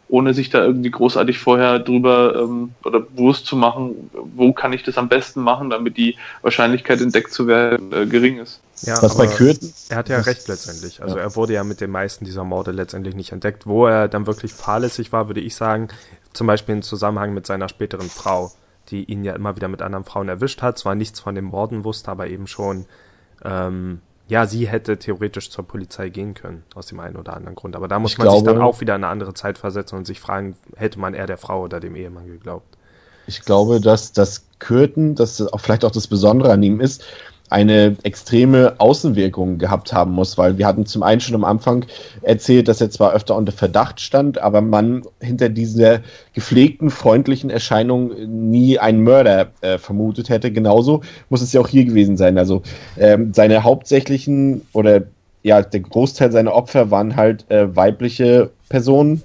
[0.08, 4.82] ohne sich da irgendwie großartig vorher drüber ähm, oder bewusst zu machen, wo kann ich
[4.82, 8.60] das am besten machen, damit die Wahrscheinlichkeit entdeckt zu werden äh, gering ist.
[8.82, 9.72] Ja, Was bei Kürten?
[9.88, 11.02] Er hat ja recht letztendlich.
[11.02, 11.22] Also ja.
[11.22, 13.66] er wurde ja mit den meisten dieser Morde letztendlich nicht entdeckt.
[13.66, 15.88] Wo er dann wirklich fahrlässig war, würde ich sagen,
[16.32, 18.52] zum Beispiel im Zusammenhang mit seiner späteren Frau,
[18.90, 21.84] die ihn ja immer wieder mit anderen Frauen erwischt hat, zwar nichts von den Morden
[21.84, 22.86] wusste, aber eben schon,
[23.44, 27.76] ähm, ja, sie hätte theoretisch zur Polizei gehen können, aus dem einen oder anderen Grund.
[27.76, 29.96] Aber da muss ich man glaube, sich dann auch wieder in eine andere Zeit versetzen
[29.96, 32.78] und sich fragen, hätte man eher der Frau oder dem Ehemann geglaubt.
[33.26, 37.04] Ich glaube, dass das Kürten, das auch vielleicht auch das Besondere an ihm ist,
[37.50, 41.84] eine extreme Außenwirkung gehabt haben muss, weil wir hatten zum einen schon am Anfang
[42.22, 46.00] erzählt, dass er zwar öfter unter Verdacht stand, aber man hinter dieser
[46.32, 50.50] gepflegten, freundlichen Erscheinung nie einen Mörder äh, vermutet hätte.
[50.50, 52.38] Genauso muss es ja auch hier gewesen sein.
[52.38, 52.62] Also
[52.98, 55.02] ähm, seine hauptsächlichen oder
[55.42, 59.22] ja, der Großteil seiner Opfer waren halt äh, weibliche Personen,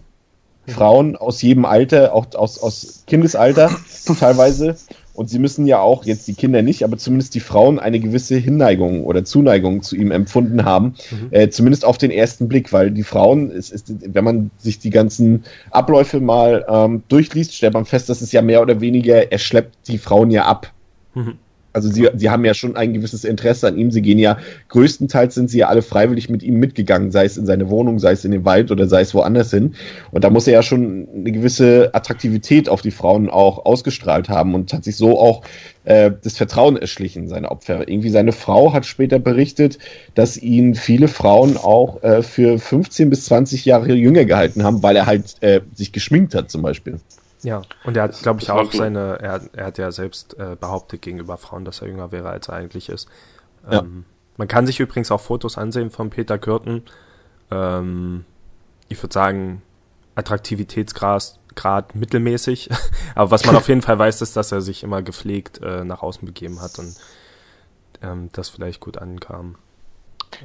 [0.67, 3.71] Frauen aus jedem Alter, auch aus, aus Kindesalter
[4.19, 4.75] teilweise.
[5.19, 8.37] Und sie müssen ja auch, jetzt die Kinder nicht, aber zumindest die Frauen eine gewisse
[8.37, 10.95] Hinneigung oder Zuneigung zu ihm empfunden haben.
[11.11, 11.27] Mhm.
[11.31, 14.91] Äh, zumindest auf den ersten Blick, weil die Frauen, es ist, wenn man sich die
[14.91, 19.39] ganzen Abläufe mal ähm, durchliest, stellt man fest, dass es ja mehr oder weniger, er
[19.39, 20.71] schleppt die Frauen ja ab.
[21.15, 21.33] Mhm.
[21.73, 23.91] Also sie, sie haben ja schon ein gewisses Interesse an ihm.
[23.91, 24.37] Sie gehen ja,
[24.69, 28.11] größtenteils sind sie ja alle freiwillig mit ihm mitgegangen, sei es in seine Wohnung, sei
[28.11, 29.75] es in den Wald oder sei es woanders hin.
[30.11, 34.55] Und da muss er ja schon eine gewisse Attraktivität auf die Frauen auch ausgestrahlt haben
[34.55, 35.43] und hat sich so auch
[35.85, 37.87] äh, das Vertrauen erschlichen, seine Opfer.
[37.87, 39.79] Irgendwie seine Frau hat später berichtet,
[40.15, 44.95] dass ihn viele Frauen auch äh, für 15 bis 20 Jahre jünger gehalten haben, weil
[44.95, 46.99] er halt äh, sich geschminkt hat zum Beispiel.
[47.41, 51.01] Ja, und er hat, glaube ich, auch seine, er, er hat ja selbst äh, behauptet
[51.01, 53.07] gegenüber Frauen, dass er jünger wäre, als er eigentlich ist.
[53.69, 53.79] Ja.
[53.79, 54.05] Ähm,
[54.37, 56.83] man kann sich übrigens auch Fotos ansehen von Peter Kürten.
[57.49, 58.25] Ähm,
[58.89, 59.61] ich würde sagen,
[60.15, 62.69] Attraktivitätsgrad Grad mittelmäßig.
[63.15, 66.01] Aber was man auf jeden Fall weiß, ist, dass er sich immer gepflegt äh, nach
[66.01, 66.95] außen begeben hat und
[68.01, 69.55] ähm, das vielleicht gut ankam.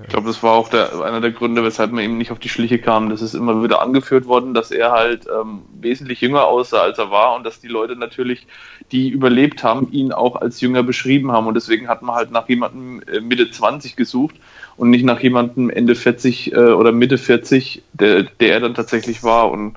[0.03, 2.49] Ich glaube, das war auch der, einer der Gründe, weshalb man ihm nicht auf die
[2.49, 3.11] Schliche kam.
[3.11, 7.11] Das ist immer wieder angeführt worden, dass er halt ähm, wesentlich jünger aussah, als er
[7.11, 8.47] war und dass die Leute natürlich,
[8.93, 11.47] die überlebt haben, ihn auch als jünger beschrieben haben.
[11.47, 14.37] Und deswegen hat man halt nach jemandem äh, Mitte 20 gesucht
[14.77, 19.23] und nicht nach jemandem Ende 40 äh, oder Mitte 40, der, der er dann tatsächlich
[19.23, 19.51] war.
[19.51, 19.77] Und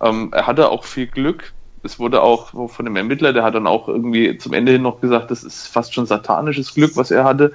[0.00, 1.52] ähm, er hatte auch viel Glück.
[1.84, 5.00] Es wurde auch von dem Ermittler, der hat dann auch irgendwie zum Ende hin noch
[5.00, 7.52] gesagt, das ist fast schon satanisches Glück, was er hatte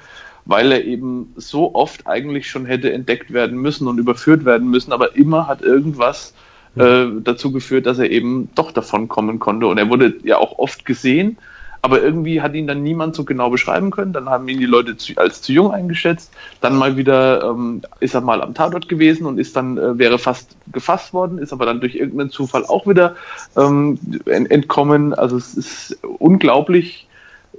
[0.47, 4.93] weil er eben so oft eigentlich schon hätte entdeckt werden müssen und überführt werden müssen,
[4.93, 6.33] aber immer hat irgendwas
[6.77, 9.67] äh, dazu geführt, dass er eben doch davon kommen konnte.
[9.67, 11.37] Und er wurde ja auch oft gesehen,
[11.81, 14.13] aber irgendwie hat ihn dann niemand so genau beschreiben können.
[14.13, 16.31] Dann haben ihn die Leute zu, als zu jung eingeschätzt.
[16.61, 20.17] Dann mal wieder ähm, ist er mal am Tatort gewesen und ist dann äh, wäre
[20.17, 23.15] fast gefasst worden, ist aber dann durch irgendeinen Zufall auch wieder
[23.57, 25.13] ähm, entkommen.
[25.13, 27.07] Also es ist unglaublich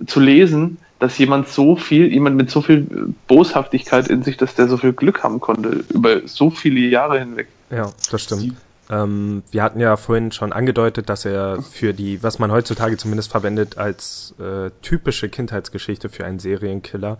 [0.07, 4.69] zu lesen, dass jemand so viel, jemand mit so viel Boshaftigkeit in sich, dass der
[4.69, 7.49] so viel Glück haben konnte, über so viele Jahre hinweg.
[7.71, 8.55] Ja, das stimmt.
[8.91, 13.31] Ähm, wir hatten ja vorhin schon angedeutet, dass er für die, was man heutzutage zumindest
[13.31, 17.19] verwendet als äh, typische Kindheitsgeschichte für einen Serienkiller,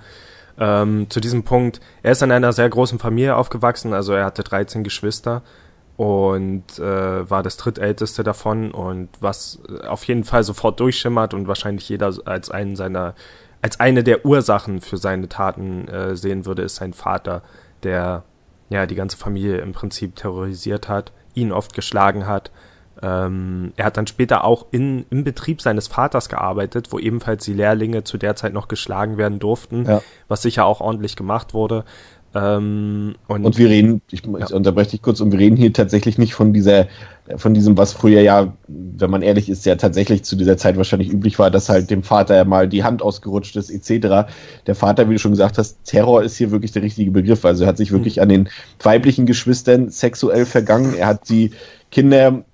[0.59, 4.43] ähm, zu diesem Punkt, er ist in einer sehr großen Familie aufgewachsen, also er hatte
[4.43, 5.43] 13 Geschwister
[5.97, 11.89] und äh, war das drittälteste davon und was auf jeden Fall sofort durchschimmert und wahrscheinlich
[11.89, 13.15] jeder als einen seiner
[13.63, 17.43] als eine der Ursachen für seine Taten äh, sehen würde, ist sein Vater,
[17.83, 18.25] der
[18.71, 22.51] ja die ganze Familie im Prinzip terrorisiert hat, ihn oft geschlagen hat.
[23.01, 27.53] Ähm, er hat dann später auch in, im Betrieb seines Vaters gearbeitet, wo ebenfalls die
[27.53, 30.03] Lehrlinge zu der Zeit noch geschlagen werden durften, ja.
[30.27, 31.85] was sicher auch ordentlich gemacht wurde.
[32.35, 34.47] Ähm, und, und, wir reden, ich, ja.
[34.47, 36.89] ich unterbreche dich kurz, und wir reden hier tatsächlich nicht von dieser,
[37.37, 41.11] von diesem, was früher ja, wenn man ehrlich ist, ja tatsächlich zu dieser Zeit wahrscheinlich
[41.11, 44.31] üblich war, dass halt dem Vater ja mal die Hand ausgerutscht ist, etc.
[44.67, 47.45] Der Vater, wie du schon gesagt hast, Terror ist hier wirklich der richtige Begriff.
[47.45, 48.23] Also er hat sich wirklich mhm.
[48.23, 48.49] an den
[48.83, 50.95] weiblichen Geschwistern sexuell vergangen.
[50.95, 51.51] Er hat die
[51.91, 52.45] Kinder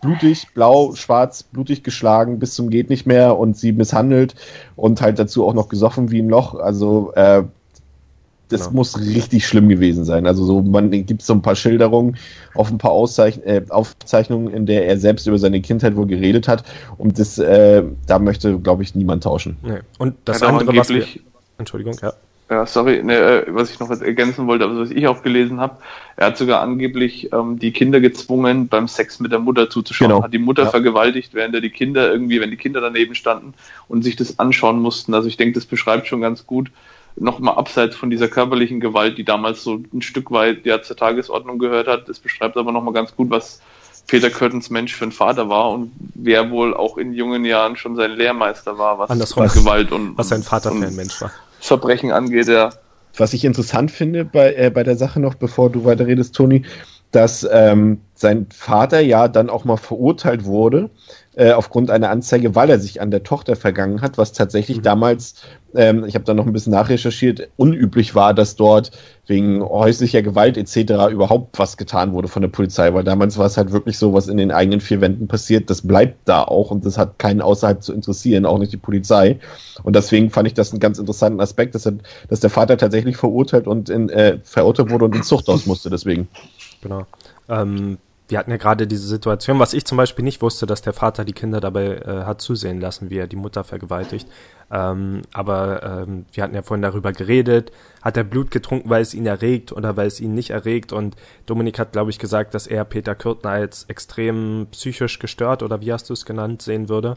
[0.00, 4.34] blutig, blau, schwarz, blutig geschlagen bis zum geht nicht mehr und sie misshandelt
[4.76, 6.54] und halt dazu auch noch gesoffen wie ein Loch.
[6.54, 7.44] Also äh,
[8.50, 8.76] das genau.
[8.76, 10.26] muss richtig schlimm gewesen sein.
[10.26, 12.16] Also so, man gibt so ein paar Schilderungen
[12.54, 16.48] auf ein paar Auszeichen äh, Aufzeichnungen, in der er selbst über seine Kindheit wohl geredet
[16.48, 16.64] hat.
[16.98, 19.56] Und das, äh, da möchte, glaube ich, niemand tauschen.
[19.62, 19.78] Nee.
[19.98, 21.04] Und das ja, andere, was wir,
[21.58, 22.12] Entschuldigung, ja.
[22.50, 25.76] Ja, sorry, ne, äh, was ich noch ergänzen wollte, aber was ich auch gelesen habe,
[26.16, 30.10] er hat sogar angeblich ähm, die Kinder gezwungen, beim Sex mit der Mutter zuzuschauen.
[30.10, 30.24] Genau.
[30.24, 30.70] Hat die Mutter ja.
[30.70, 33.54] vergewaltigt, während er die Kinder irgendwie, wenn die Kinder daneben standen
[33.86, 35.14] und sich das anschauen mussten.
[35.14, 36.72] Also ich denke, das beschreibt schon ganz gut,
[37.16, 41.58] nochmal abseits von dieser körperlichen Gewalt, die damals so ein Stück weit ja zur Tagesordnung
[41.58, 42.08] gehört hat.
[42.08, 43.60] Das beschreibt aber nochmal ganz gut, was
[44.06, 47.96] Peter Curtins Mensch für ein Vater war und wer wohl auch in jungen Jahren schon
[47.96, 51.30] sein Lehrmeister war, was Andersrum, Gewalt und was sein Vater für ein Mensch war.
[51.60, 52.70] Verbrechen angeht, ja.
[53.16, 56.64] was ich interessant finde bei, äh, bei der Sache noch, bevor du weiter redest, Toni,
[57.12, 60.90] dass ähm, sein Vater ja dann auch mal verurteilt wurde
[61.36, 64.82] äh, aufgrund einer Anzeige, weil er sich an der Tochter vergangen hat, was tatsächlich mhm.
[64.82, 65.36] damals,
[65.74, 68.90] ähm, ich habe da noch ein bisschen nachrecherchiert, unüblich war, dass dort
[69.26, 71.10] wegen häuslicher Gewalt etc.
[71.10, 74.28] überhaupt was getan wurde von der Polizei, weil damals war es halt wirklich so, was
[74.28, 77.82] in den eigenen vier Wänden passiert, das bleibt da auch und das hat keinen außerhalb
[77.82, 79.38] zu interessieren, auch nicht die Polizei.
[79.82, 81.94] Und deswegen fand ich das einen ganz interessanten Aspekt, dass, er,
[82.28, 86.28] dass der Vater tatsächlich verurteilt und in, äh, verurteilt wurde und ins Zuchthaus musste deswegen.
[86.82, 87.06] Genau.
[87.48, 87.98] Ähm,
[88.30, 91.24] wir hatten ja gerade diese Situation, was ich zum Beispiel nicht wusste, dass der Vater
[91.24, 94.28] die Kinder dabei äh, hat zusehen lassen, wie er die Mutter vergewaltigt.
[94.70, 99.14] Ähm, aber ähm, wir hatten ja vorhin darüber geredet, hat er Blut getrunken, weil es
[99.14, 100.92] ihn erregt oder weil es ihn nicht erregt.
[100.92, 101.16] Und
[101.46, 105.92] Dominik hat, glaube ich, gesagt, dass er Peter Kürtner als extrem psychisch gestört oder wie
[105.92, 107.16] hast du es genannt sehen würde.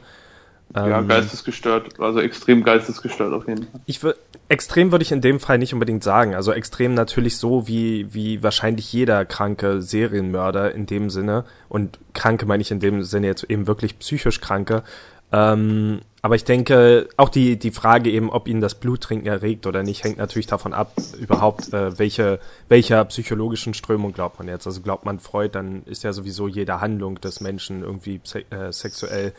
[0.76, 3.82] Ja, ähm, geistesgestört, also extrem geistesgestört auf jeden Fall.
[3.86, 6.36] Ich würde extrem würde ich in dem Fall nicht unbedingt sagen.
[6.36, 12.46] Also extrem natürlich so wie wie wahrscheinlich jeder kranke Serienmörder in dem Sinne und kranke
[12.46, 14.84] meine ich in dem Sinne jetzt eben wirklich psychisch kranke.
[15.32, 19.84] Ähm, aber ich denke, auch die, die Frage eben, ob ihn das Bluttrinken erregt oder
[19.84, 24.66] nicht, hängt natürlich davon ab, überhaupt, äh, welche, welcher psychologischen Strömung glaubt man jetzt.
[24.68, 29.34] Also glaubt man Freud, dann ist ja sowieso jede Handlung des Menschen irgendwie äh, sexuell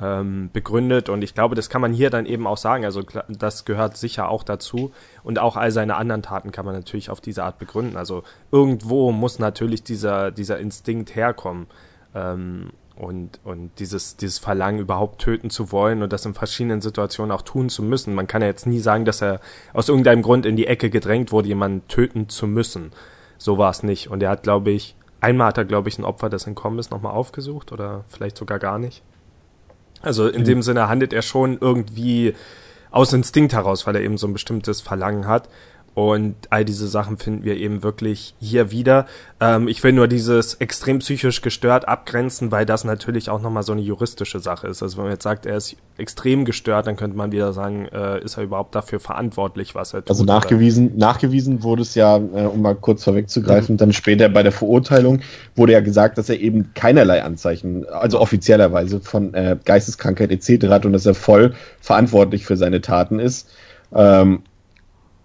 [0.00, 1.08] ähm, begründet.
[1.08, 2.84] Und ich glaube, das kann man hier dann eben auch sagen.
[2.84, 4.92] Also das gehört sicher auch dazu.
[5.22, 7.96] Und auch all seine anderen Taten kann man natürlich auf diese Art begründen.
[7.96, 11.66] Also irgendwo muss natürlich dieser, dieser Instinkt herkommen.
[12.14, 17.32] Ähm, und, und dieses, dieses Verlangen überhaupt töten zu wollen und das in verschiedenen Situationen
[17.32, 18.14] auch tun zu müssen.
[18.14, 19.40] Man kann ja jetzt nie sagen, dass er
[19.72, 22.92] aus irgendeinem Grund in die Ecke gedrängt wurde, jemanden töten zu müssen.
[23.38, 24.10] So war es nicht.
[24.10, 26.90] Und er hat, glaube ich, einmal hat er, glaube ich, ein Opfer, das entkommen ist,
[26.90, 29.02] nochmal aufgesucht oder vielleicht sogar gar nicht.
[30.02, 30.46] Also in mhm.
[30.46, 32.34] dem Sinne handelt er schon irgendwie
[32.90, 35.48] aus Instinkt heraus, weil er eben so ein bestimmtes Verlangen hat.
[35.94, 39.06] Und all diese Sachen finden wir eben wirklich hier wieder.
[39.40, 43.72] Ähm, ich will nur dieses extrem psychisch gestört abgrenzen, weil das natürlich auch nochmal so
[43.72, 44.84] eine juristische Sache ist.
[44.84, 48.22] Also wenn man jetzt sagt, er ist extrem gestört, dann könnte man wieder sagen, äh,
[48.22, 50.10] ist er überhaupt dafür verantwortlich, was er tut?
[50.10, 53.78] Also nachgewiesen, nachgewiesen wurde es ja, äh, um mal kurz vorwegzugreifen, mhm.
[53.78, 55.20] dann später bei der Verurteilung
[55.56, 60.68] wurde ja gesagt, dass er eben keinerlei Anzeichen, also offiziellerweise von äh, Geisteskrankheit etc.
[60.68, 63.48] hat und dass er voll verantwortlich für seine Taten ist.
[63.92, 64.44] Ähm,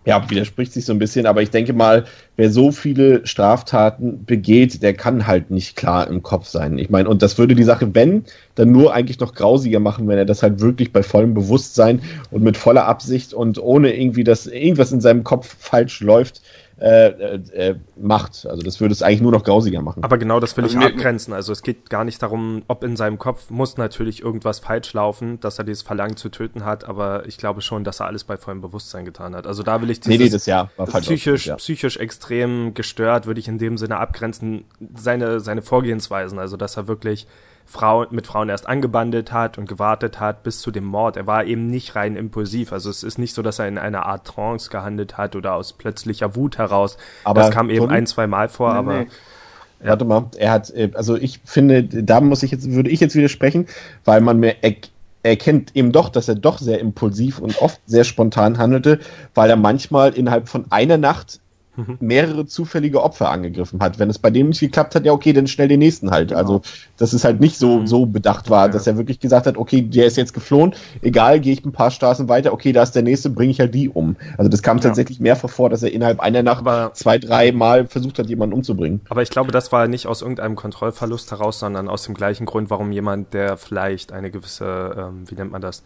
[0.06, 2.06] ja, widerspricht sich so ein bisschen, aber ich denke mal,
[2.38, 6.78] wer so viele Straftaten begeht, der kann halt nicht klar im Kopf sein.
[6.78, 10.20] Ich meine, und das würde die Sache, wenn, dann nur eigentlich noch grausiger machen, wenn
[10.20, 14.46] er das halt wirklich bei vollem Bewusstsein und mit voller Absicht und ohne irgendwie, dass
[14.46, 16.42] irgendwas in seinem Kopf falsch läuft,
[16.78, 18.46] äh, äh, äh, macht.
[18.46, 20.04] Also das würde es eigentlich nur noch grausiger machen.
[20.04, 21.34] Aber genau das will ich also abgrenzen.
[21.34, 25.40] Also es geht gar nicht darum, ob in seinem Kopf muss natürlich irgendwas falsch laufen,
[25.40, 28.36] dass er dieses Verlangen zu töten hat, aber ich glaube schon, dass er alles bei
[28.36, 29.48] vollem Bewusstsein getan hat.
[29.48, 31.56] Also da will ich dieses nee, nee, das ja, war falsch psychisch, ja.
[31.56, 36.40] psychisch extrem gestört, würde ich in dem Sinne abgrenzen, seine, seine Vorgehensweisen.
[36.40, 37.26] Also dass er wirklich
[37.66, 41.18] Frauen, mit Frauen erst angebandelt hat und gewartet hat bis zu dem Mord.
[41.18, 42.72] Er war eben nicht rein impulsiv.
[42.72, 45.74] Also es ist nicht so, dass er in einer Art Trance gehandelt hat oder aus
[45.74, 46.98] plötzlicher Wut heraus.
[47.24, 48.98] Aber das kam eben ein, zwei Mal vor, nee, aber.
[49.00, 49.08] Nee.
[49.82, 49.90] Ja.
[49.90, 53.14] Warte mal, er hat, äh, also ich finde, da muss ich jetzt, würde ich jetzt
[53.14, 53.68] widersprechen,
[54.06, 54.56] weil man mir
[55.22, 59.00] erkennt eben doch, dass er doch sehr impulsiv und oft sehr spontan handelte,
[59.34, 61.40] weil er manchmal innerhalb von einer Nacht.
[62.00, 64.00] Mehrere zufällige Opfer angegriffen hat.
[64.00, 66.30] Wenn es bei dem nicht geklappt hat, ja okay, dann schnell den nächsten halt.
[66.30, 66.40] Genau.
[66.40, 66.62] Also,
[66.98, 67.88] dass es halt nicht so, mhm.
[67.88, 68.72] so bedacht war, ja.
[68.72, 71.92] dass er wirklich gesagt hat, okay, der ist jetzt geflohen, egal, gehe ich ein paar
[71.92, 74.16] Straßen weiter, okay, da ist der nächste, bringe ich halt die um.
[74.38, 74.84] Also das kam ja.
[74.84, 78.56] tatsächlich mehrfach vor, dass er innerhalb einer Nacht aber, zwei, drei Mal versucht hat, jemanden
[78.56, 79.02] umzubringen.
[79.10, 82.70] Aber ich glaube, das war nicht aus irgendeinem Kontrollverlust heraus, sondern aus dem gleichen Grund,
[82.70, 85.84] warum jemand, der vielleicht eine gewisse, ähm, wie nennt man das,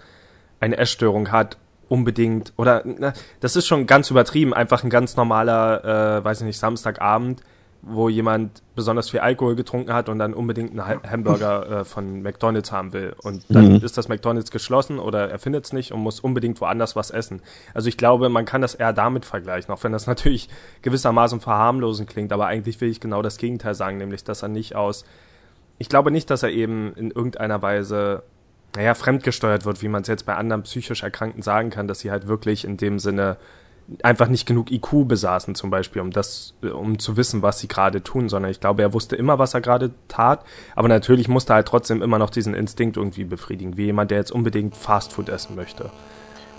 [0.59, 1.57] eine Essstörung hat,
[1.89, 6.47] unbedingt, oder na, das ist schon ganz übertrieben, einfach ein ganz normaler, äh, weiß ich
[6.47, 7.41] nicht, Samstagabend,
[7.81, 12.71] wo jemand besonders viel Alkohol getrunken hat und dann unbedingt einen Hamburger äh, von McDonalds
[12.71, 13.15] haben will.
[13.23, 13.83] Und dann mhm.
[13.83, 17.41] ist das McDonalds geschlossen oder er findet es nicht und muss unbedingt woanders was essen.
[17.73, 20.49] Also ich glaube, man kann das eher damit vergleichen, auch wenn das natürlich
[20.81, 24.75] gewissermaßen verharmlosen klingt, aber eigentlich will ich genau das Gegenteil sagen, nämlich dass er nicht
[24.75, 25.05] aus,
[25.77, 28.23] ich glaube nicht, dass er eben in irgendeiner Weise
[28.75, 32.11] naja, fremdgesteuert wird, wie man es jetzt bei anderen psychisch Erkrankten sagen kann, dass sie
[32.11, 33.37] halt wirklich in dem Sinne
[34.03, 38.03] einfach nicht genug IQ besaßen, zum Beispiel, um das, um zu wissen, was sie gerade
[38.03, 41.57] tun, sondern ich glaube, er wusste immer, was er gerade tat, aber natürlich musste er
[41.57, 45.55] halt trotzdem immer noch diesen Instinkt irgendwie befriedigen, wie jemand, der jetzt unbedingt Fastfood essen
[45.55, 45.89] möchte.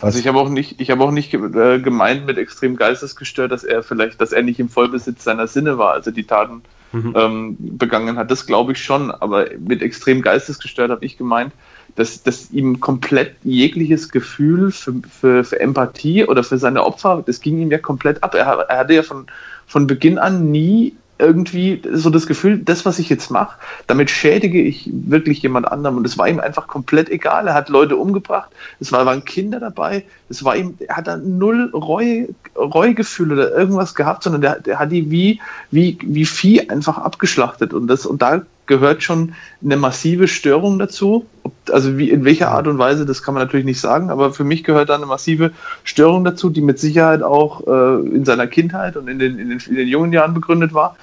[0.01, 3.65] Also ich habe auch nicht, ich habe auch nicht äh, gemeint mit extrem geistesgestört, dass
[3.65, 7.15] er vielleicht, dass er nicht im Vollbesitz seiner Sinne war, also die Taten mhm.
[7.17, 8.31] ähm, begangen hat.
[8.31, 11.53] Das glaube ich schon, aber mit extrem geistesgestört habe ich gemeint,
[11.97, 17.41] dass, dass ihm komplett jegliches Gefühl für, für, für Empathie oder für seine Opfer, das
[17.41, 18.35] ging ihm ja komplett ab.
[18.35, 19.27] Er, er hatte ja von,
[19.67, 24.61] von Beginn an nie irgendwie so das Gefühl, das, was ich jetzt mache, damit schädige
[24.61, 25.99] ich wirklich jemand anderem.
[25.99, 27.47] Und es war ihm einfach komplett egal.
[27.47, 28.51] Er hat Leute umgebracht,
[28.81, 33.53] es war, waren Kinder dabei, es war ihm, er hat da null Reue, Reuegefühle oder
[33.55, 37.75] irgendwas gehabt, sondern der, der hat die wie, wie, wie Vieh einfach abgeschlachtet.
[37.75, 41.27] Und das, und da gehört schon eine massive Störung dazu.
[41.43, 44.33] Ob, also wie, in welcher Art und Weise, das kann man natürlich nicht sagen, aber
[44.33, 45.51] für mich gehört da eine massive
[45.83, 49.59] Störung dazu, die mit Sicherheit auch äh, in seiner Kindheit und in den, in, den,
[49.59, 50.97] in den jungen Jahren begründet war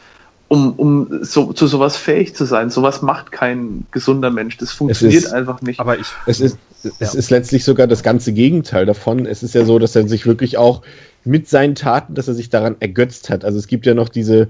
[0.49, 2.69] um, um so, zu sowas fähig zu sein.
[2.69, 4.57] Sowas macht kein gesunder Mensch.
[4.57, 5.79] Das funktioniert ist, einfach nicht.
[5.79, 6.91] Aber ich, es ist, ja.
[6.99, 9.25] es ist letztlich sogar das ganze Gegenteil davon.
[9.25, 10.83] Es ist ja so, dass er sich wirklich auch
[11.25, 13.43] mit seinen Taten, dass er sich daran ergötzt hat.
[13.43, 14.47] Also es gibt ja noch diese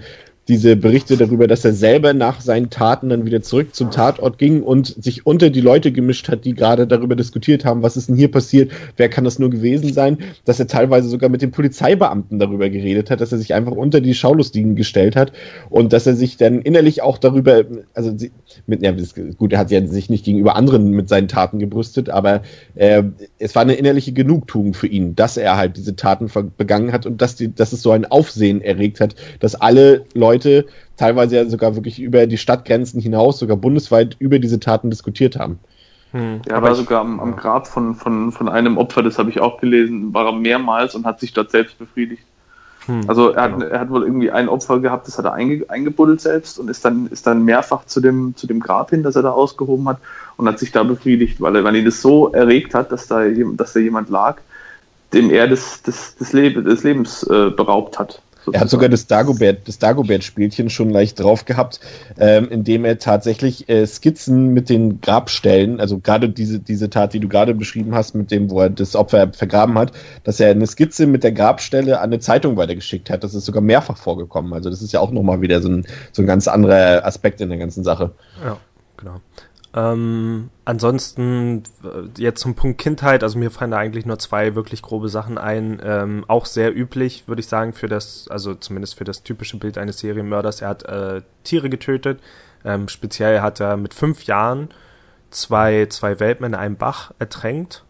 [0.47, 4.63] diese Berichte darüber, dass er selber nach seinen Taten dann wieder zurück zum Tatort ging
[4.63, 8.15] und sich unter die Leute gemischt hat, die gerade darüber diskutiert haben, was ist denn
[8.15, 12.39] hier passiert, wer kann das nur gewesen sein, dass er teilweise sogar mit den Polizeibeamten
[12.39, 15.33] darüber geredet hat, dass er sich einfach unter die Schaulustigen gestellt hat
[15.69, 18.15] und dass er sich dann innerlich auch darüber, also
[18.65, 18.93] mit, ja,
[19.37, 22.41] gut, er hat sich nicht gegenüber anderen mit seinen Taten gebrüstet, aber
[22.75, 23.03] äh,
[23.37, 27.21] es war eine innerliche Genugtuung für ihn, dass er halt diese Taten begangen hat und
[27.21, 31.45] dass, die, dass es so ein Aufsehen erregt hat, dass alle Leute Leute teilweise ja
[31.45, 35.59] sogar wirklich über die Stadtgrenzen hinaus, sogar bundesweit über diese Taten diskutiert haben.
[36.11, 36.41] Hm.
[36.47, 39.59] Er war sogar am, am, Grab von, von, von einem Opfer, das habe ich auch
[39.59, 42.23] gelesen, war er mehrmals und hat sich dort selbst befriedigt.
[42.85, 43.65] Hm, also er hat, genau.
[43.65, 46.85] er hat wohl irgendwie ein Opfer gehabt, das hat er einge, eingebuddelt selbst und ist
[46.85, 49.97] dann, ist dann mehrfach zu dem, zu dem Grab hin, das er da ausgehoben hat
[50.37, 53.25] und hat sich da befriedigt, weil, er, weil ihn das so erregt hat, dass da,
[53.27, 54.37] dass da jemand lag,
[55.13, 58.21] dem er des, des, des, Leb des Lebens äh, beraubt hat.
[58.53, 61.79] Er hat sogar das Dagobert, das Dagobert-Spielchen schon leicht drauf gehabt,
[62.19, 67.19] ähm, indem er tatsächlich äh, Skizzen mit den Grabstellen, also gerade diese, diese Tat, die
[67.19, 69.91] du gerade beschrieben hast, mit dem, wo er das Opfer vergraben hat,
[70.23, 73.23] dass er eine Skizze mit der Grabstelle an eine Zeitung weitergeschickt hat.
[73.23, 74.53] Das ist sogar mehrfach vorgekommen.
[74.53, 77.49] Also das ist ja auch nochmal wieder so ein, so ein ganz anderer Aspekt in
[77.49, 78.11] der ganzen Sache.
[78.43, 78.57] Ja,
[78.97, 79.21] genau.
[79.77, 84.81] Ähm, ansonsten äh, jetzt zum Punkt Kindheit, also mir fallen da eigentlich nur zwei wirklich
[84.81, 85.79] grobe Sachen ein.
[85.83, 89.77] Ähm, auch sehr üblich, würde ich sagen, für das, also zumindest für das typische Bild
[89.77, 90.61] eines Serienmörders.
[90.61, 92.19] Er hat äh, Tiere getötet.
[92.65, 94.69] Ähm, speziell hat er mit fünf Jahren
[95.29, 97.83] zwei, zwei Welpen in einem Bach ertränkt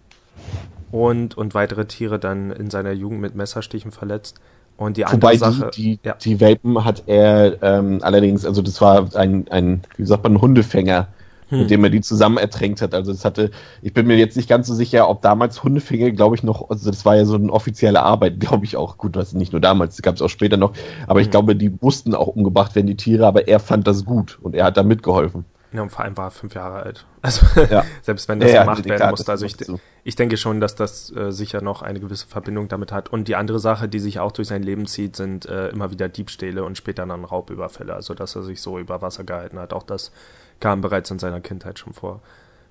[0.92, 4.42] und, und weitere Tiere dann in seiner Jugend mit Messerstichen verletzt.
[4.76, 6.16] Und die andere Wobei Sache, die, die, ja.
[6.16, 11.08] die Welpen hat er ähm, allerdings, also das war ein, ein, wie sagt man, Hundefänger
[11.50, 11.60] hm.
[11.60, 12.94] mit dem er die zusammen ertränkt hat.
[12.94, 16.36] Also das hatte, ich bin mir jetzt nicht ganz so sicher, ob damals Hundefänge, glaube
[16.36, 18.98] ich, noch, also das war ja so eine offizielle Arbeit, glaube ich auch.
[18.98, 20.74] Gut, was nicht nur damals, gab es auch später noch.
[21.08, 21.26] Aber hm.
[21.26, 24.56] ich glaube, die mussten auch umgebracht werden, die Tiere, aber er fand das gut und
[24.56, 25.46] er hat da mitgeholfen.
[25.74, 27.06] Ja, und vor allem war er fünf Jahre alt.
[27.28, 27.84] Also ja.
[28.04, 29.30] selbst wenn das ja, gemacht ja, werden musste.
[29.30, 29.58] Also ich,
[30.06, 33.10] ich denke schon, dass das äh, sicher noch eine gewisse Verbindung damit hat.
[33.10, 36.08] Und die andere Sache, die sich auch durch sein Leben zieht, sind äh, immer wieder
[36.08, 37.94] Diebstähle und später dann Raubüberfälle.
[37.94, 39.74] Also dass er sich so über Wasser gehalten hat.
[39.74, 40.14] Auch das
[40.60, 42.22] kam bereits in seiner Kindheit schon vor.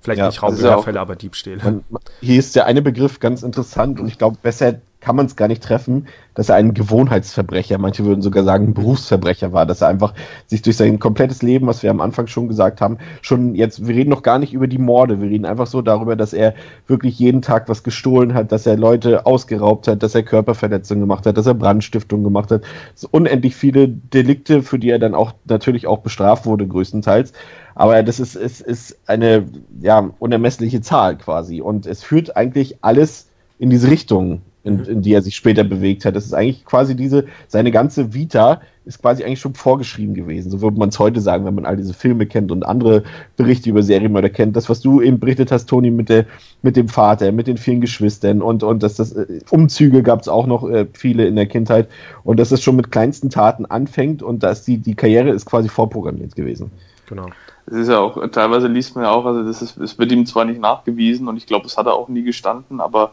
[0.00, 1.62] Vielleicht ja, nicht Raubüberfälle, aber Diebstähle.
[1.62, 1.84] Man,
[2.20, 5.46] hier ist der eine Begriff ganz interessant und ich glaube, besser kann man es gar
[5.46, 10.14] nicht treffen, dass er ein Gewohnheitsverbrecher, manche würden sogar sagen Berufsverbrecher war, dass er einfach
[10.46, 13.94] sich durch sein komplettes Leben, was wir am Anfang schon gesagt haben, schon jetzt, wir
[13.94, 16.54] reden noch gar nicht über die Morde, wir reden einfach so darüber, dass er
[16.88, 21.26] wirklich jeden Tag was gestohlen hat, dass er Leute ausgeraubt hat, dass er Körperverletzungen gemacht
[21.26, 22.62] hat, dass er Brandstiftung gemacht hat.
[23.10, 27.32] Unendlich viele Delikte, für die er dann auch natürlich auch bestraft wurde, größtenteils.
[27.76, 29.44] Aber das ist, ist, ist eine
[29.82, 31.60] ja, unermessliche Zahl quasi.
[31.60, 34.84] Und es führt eigentlich alles in diese Richtung, in, mhm.
[34.84, 36.16] in die er sich später bewegt hat.
[36.16, 40.50] Das ist eigentlich quasi diese, seine ganze Vita ist quasi eigentlich schon vorgeschrieben gewesen.
[40.50, 43.02] So würde man es heute sagen, wenn man all diese Filme kennt und andere
[43.36, 44.56] Berichte über Serienmörder kennt.
[44.56, 46.24] Das, was du eben berichtet hast, Toni, mit, der,
[46.62, 50.28] mit dem Vater, mit den vielen Geschwistern und, und dass das äh, Umzüge gab es
[50.28, 51.88] auch noch äh, viele in der Kindheit
[52.24, 55.68] und dass es schon mit kleinsten Taten anfängt und dass die, die Karriere ist quasi
[55.68, 56.70] vorprogrammiert gewesen.
[57.06, 57.28] Genau
[57.66, 60.24] es ist ja auch, teilweise liest man ja auch, also das ist, es wird ihm
[60.24, 63.10] zwar nicht nachgewiesen und ich glaube, es hat er auch nie gestanden, aber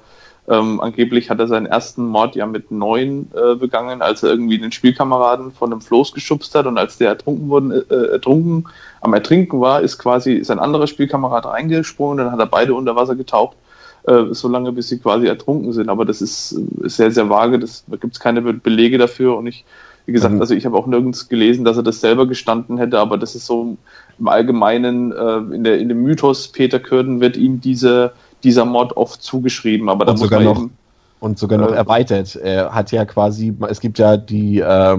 [0.48, 4.60] ähm, angeblich hat er seinen ersten Mord ja mit neun äh, begangen, als er irgendwie
[4.60, 8.68] den Spielkameraden von einem Floß geschubst hat und als der ertrunken wurde, äh, ertrunken,
[9.02, 13.16] am Ertrinken war, ist quasi sein anderer Spielkamerad reingesprungen, dann hat er beide unter Wasser
[13.16, 13.58] getaucht,
[14.04, 15.90] äh, so lange bis sie quasi ertrunken sind.
[15.90, 16.52] Aber das ist,
[16.82, 19.66] ist sehr, sehr vage, das, da gibt es keine Belege dafür und ich
[20.06, 20.42] wie gesagt, mhm.
[20.42, 23.46] also ich habe auch nirgends gelesen, dass er das selber gestanden hätte, aber das ist
[23.46, 23.78] so
[24.20, 28.98] im Allgemeinen, äh, in, der, in dem Mythos Peter Kürden wird ihm diese, dieser Mord
[28.98, 30.78] oft zugeschrieben, aber da muss man noch, eben,
[31.20, 32.36] und sogar noch äh, erweitert.
[32.36, 34.98] Er hat ja quasi, es gibt ja die, äh,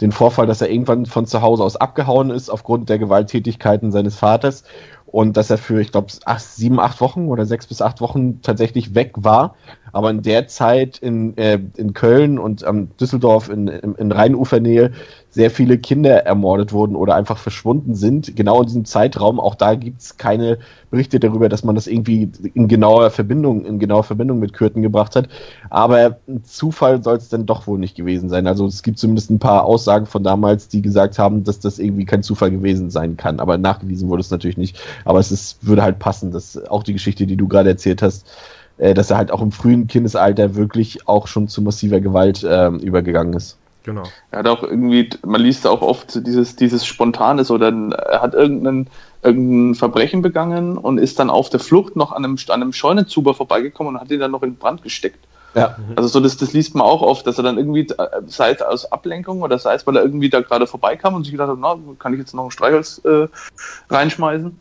[0.00, 4.14] den Vorfall, dass er irgendwann von zu Hause aus abgehauen ist aufgrund der Gewalttätigkeiten seines
[4.14, 4.64] Vaters
[5.06, 6.06] und dass er für, ich glaube,
[6.38, 9.56] sieben, acht Wochen oder sechs bis acht Wochen tatsächlich weg war.
[9.92, 14.12] Aber in der Zeit in, äh, in Köln und am ähm, Düsseldorf in, in, in
[14.12, 14.92] Rheinufernähe
[15.30, 18.34] sehr viele Kinder ermordet wurden oder einfach verschwunden sind.
[18.36, 20.58] Genau in diesem Zeitraum, auch da gibt's keine
[20.90, 25.14] Berichte darüber, dass man das irgendwie in genauer Verbindung, in genauer Verbindung mit Kürten gebracht
[25.14, 25.28] hat.
[25.70, 28.48] Aber ein Zufall soll es dann doch wohl nicht gewesen sein.
[28.48, 32.06] Also es gibt zumindest ein paar Aussagen von damals, die gesagt haben, dass das irgendwie
[32.06, 33.38] kein Zufall gewesen sein kann.
[33.38, 34.80] Aber nachgewiesen wurde es natürlich nicht.
[35.04, 38.26] Aber es ist, würde halt passen, dass auch die Geschichte, die du gerade erzählt hast,
[38.80, 42.68] äh, dass er halt auch im frühen Kindesalter wirklich auch schon zu massiver Gewalt äh,
[42.68, 43.58] übergegangen ist.
[43.82, 44.02] Genau.
[44.30, 48.88] Er hat auch irgendwie, man liest auch oft dieses, dieses Spontanes oder er hat irgendeinen,
[49.22, 53.34] irgendein Verbrechen begangen und ist dann auf der Flucht noch an einem, an einem Scheunenzuber
[53.34, 55.24] vorbeigekommen und hat ihn dann noch in Brand gesteckt.
[55.54, 55.76] Ja.
[55.96, 58.62] Also so das, das liest man auch oft, dass er dann irgendwie, äh, sei es
[58.62, 61.58] aus Ablenkung oder sei es, weil er irgendwie da gerade vorbeikam und sich gedacht hat,
[61.58, 63.26] na, kann ich jetzt noch ein Streichholz äh,
[63.90, 64.58] reinschmeißen.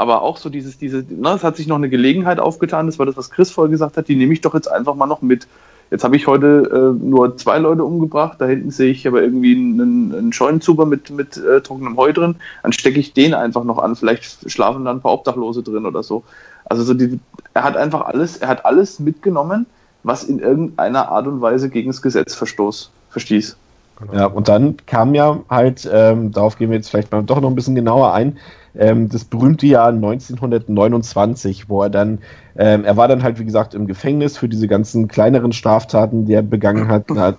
[0.00, 3.04] Aber auch so dieses, diese, na, es hat sich noch eine Gelegenheit aufgetan, das war
[3.04, 5.46] das, was Chris vorher gesagt hat, die nehme ich doch jetzt einfach mal noch mit.
[5.90, 8.40] Jetzt habe ich heute äh, nur zwei Leute umgebracht.
[8.40, 12.36] Da hinten sehe ich aber irgendwie einen, einen Scheunenzuber mit, mit äh, trockenem Heu drin.
[12.62, 13.94] Dann stecke ich den einfach noch an.
[13.94, 16.24] Vielleicht schlafen da ein paar Obdachlose drin oder so.
[16.64, 17.20] Also so die,
[17.52, 19.66] er hat einfach alles, er hat alles mitgenommen,
[20.02, 23.54] was in irgendeiner Art und Weise gegen das Gesetz verstoß, verstieß.
[24.00, 24.12] Genau.
[24.14, 27.48] Ja, und dann kam ja halt, ähm, darauf gehen wir jetzt vielleicht mal doch noch
[27.48, 28.38] ein bisschen genauer ein,
[28.74, 32.18] ähm, das berühmte Jahr 1929, wo er dann,
[32.56, 36.34] ähm, er war dann halt wie gesagt im Gefängnis für diese ganzen kleineren Straftaten, die
[36.34, 37.36] er begangen hat, na,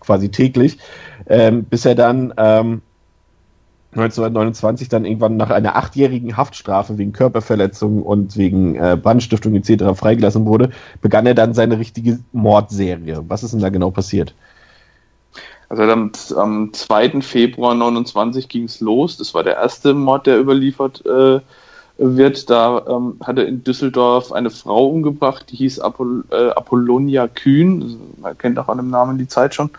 [0.00, 0.78] quasi täglich,
[1.26, 2.82] ähm, bis er dann ähm,
[3.92, 9.94] 1929 dann irgendwann nach einer achtjährigen Haftstrafe wegen Körperverletzung und wegen äh, Brandstiftung etc.
[9.94, 10.70] freigelassen wurde,
[11.02, 13.22] begann er dann seine richtige Mordserie.
[13.28, 14.34] Was ist denn da genau passiert?
[15.72, 17.22] Also am, am 2.
[17.22, 19.16] Februar 29 ging es los.
[19.16, 21.40] Das war der erste Mord, der überliefert äh,
[21.96, 22.50] wird.
[22.50, 27.98] Da ähm, hat er in Düsseldorf eine Frau umgebracht, die hieß Apoll äh, Apollonia Kühn.
[28.20, 29.70] Man kennt auch an dem Namen die Zeit schon.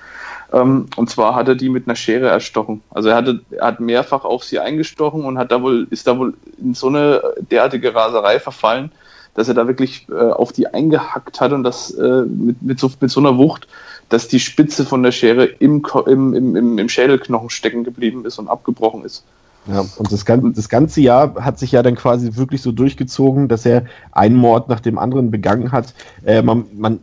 [0.52, 2.82] Ähm, und zwar hat er die mit einer Schere erstochen.
[2.90, 6.18] Also er, hatte, er hat mehrfach auf sie eingestochen und hat da wohl, ist da
[6.18, 7.22] wohl in so eine
[7.52, 8.92] derartige Raserei verfallen,
[9.36, 12.90] dass er da wirklich äh, auf die eingehackt hat und das äh, mit, mit, so,
[13.00, 13.68] mit so einer Wucht,
[14.10, 18.48] dass die Spitze von der Schere im, im, im, im Schädelknochen stecken geblieben ist und
[18.48, 19.24] abgebrochen ist.
[19.66, 23.66] Ja, und das, das ganze Jahr hat sich ja dann quasi wirklich so durchgezogen, dass
[23.66, 25.94] er einen Mord nach dem anderen begangen hat.
[26.26, 27.00] Äh, man, man,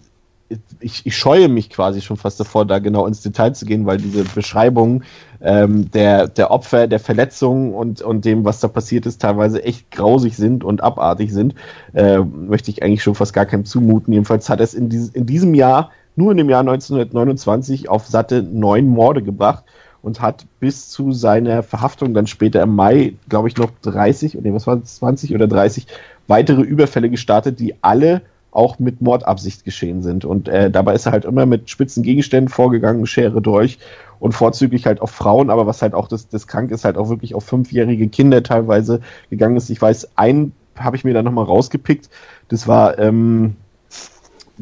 [0.81, 3.99] ich, ich scheue mich quasi schon fast davor, da genau ins Detail zu gehen, weil
[3.99, 5.05] diese Beschreibungen
[5.41, 9.91] ähm, der, der Opfer, der Verletzungen und, und dem, was da passiert ist, teilweise echt
[9.91, 11.55] grausig sind und abartig sind.
[11.95, 14.13] Äh, möchte ich eigentlich schon fast gar keinem zumuten.
[14.13, 15.91] Jedenfalls hat er es in, dieses, in diesem Jahr
[16.21, 19.65] nur in dem Jahr 1929 auf satte neun Morde gebracht
[20.03, 24.53] und hat bis zu seiner Verhaftung dann später im Mai, glaube ich, noch 30 oder
[24.53, 25.87] was war das, 20 oder 30
[26.27, 30.27] weitere Überfälle gestartet, die alle auch mit Mordabsicht geschehen sind.
[30.27, 33.79] Und äh, dabei ist er halt immer mit spitzen Gegenständen vorgegangen, Schere durch
[34.19, 37.09] und vorzüglich halt auf Frauen, aber was halt auch das, das krank ist, halt auch
[37.09, 39.01] wirklich auf fünfjährige Kinder teilweise
[39.31, 39.71] gegangen ist.
[39.71, 42.11] Ich weiß, einen habe ich mir da nochmal rausgepickt.
[42.49, 43.57] Das war ähm,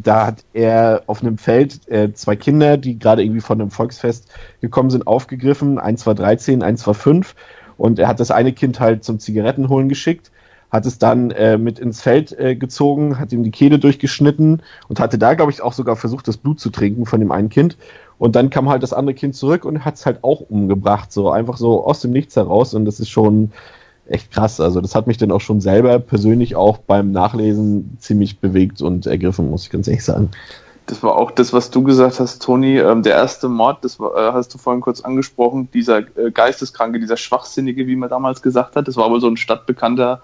[0.03, 4.29] da hat er auf einem Feld äh, zwei Kinder, die gerade irgendwie von einem Volksfest
[4.61, 5.79] gekommen sind, aufgegriffen.
[5.79, 7.35] Eins war 13, eins war 5.
[7.77, 10.31] Und er hat das eine Kind halt zum Zigarettenholen geschickt,
[10.71, 15.01] hat es dann äh, mit ins Feld äh, gezogen, hat ihm die Kehle durchgeschnitten und
[15.01, 17.77] hatte da, glaube ich, auch sogar versucht, das Blut zu trinken von dem einen Kind.
[18.19, 21.31] Und dann kam halt das andere Kind zurück und hat es halt auch umgebracht, so
[21.31, 22.75] einfach so aus dem Nichts heraus.
[22.75, 23.53] Und das ist schon
[24.09, 24.61] echt krass.
[24.61, 29.07] Also das hat mich dann auch schon selber persönlich auch beim Nachlesen ziemlich bewegt und
[29.07, 30.31] ergriffen, muss ich ganz ehrlich sagen.
[30.87, 32.79] Das war auch das, was du gesagt hast, Toni.
[32.79, 36.99] Ähm, der erste Mord, das war, äh, hast du vorhin kurz angesprochen, dieser äh, Geisteskranke,
[36.99, 38.89] dieser Schwachsinnige, wie man damals gesagt hat.
[38.89, 40.23] Das war aber so ein stadtbekannter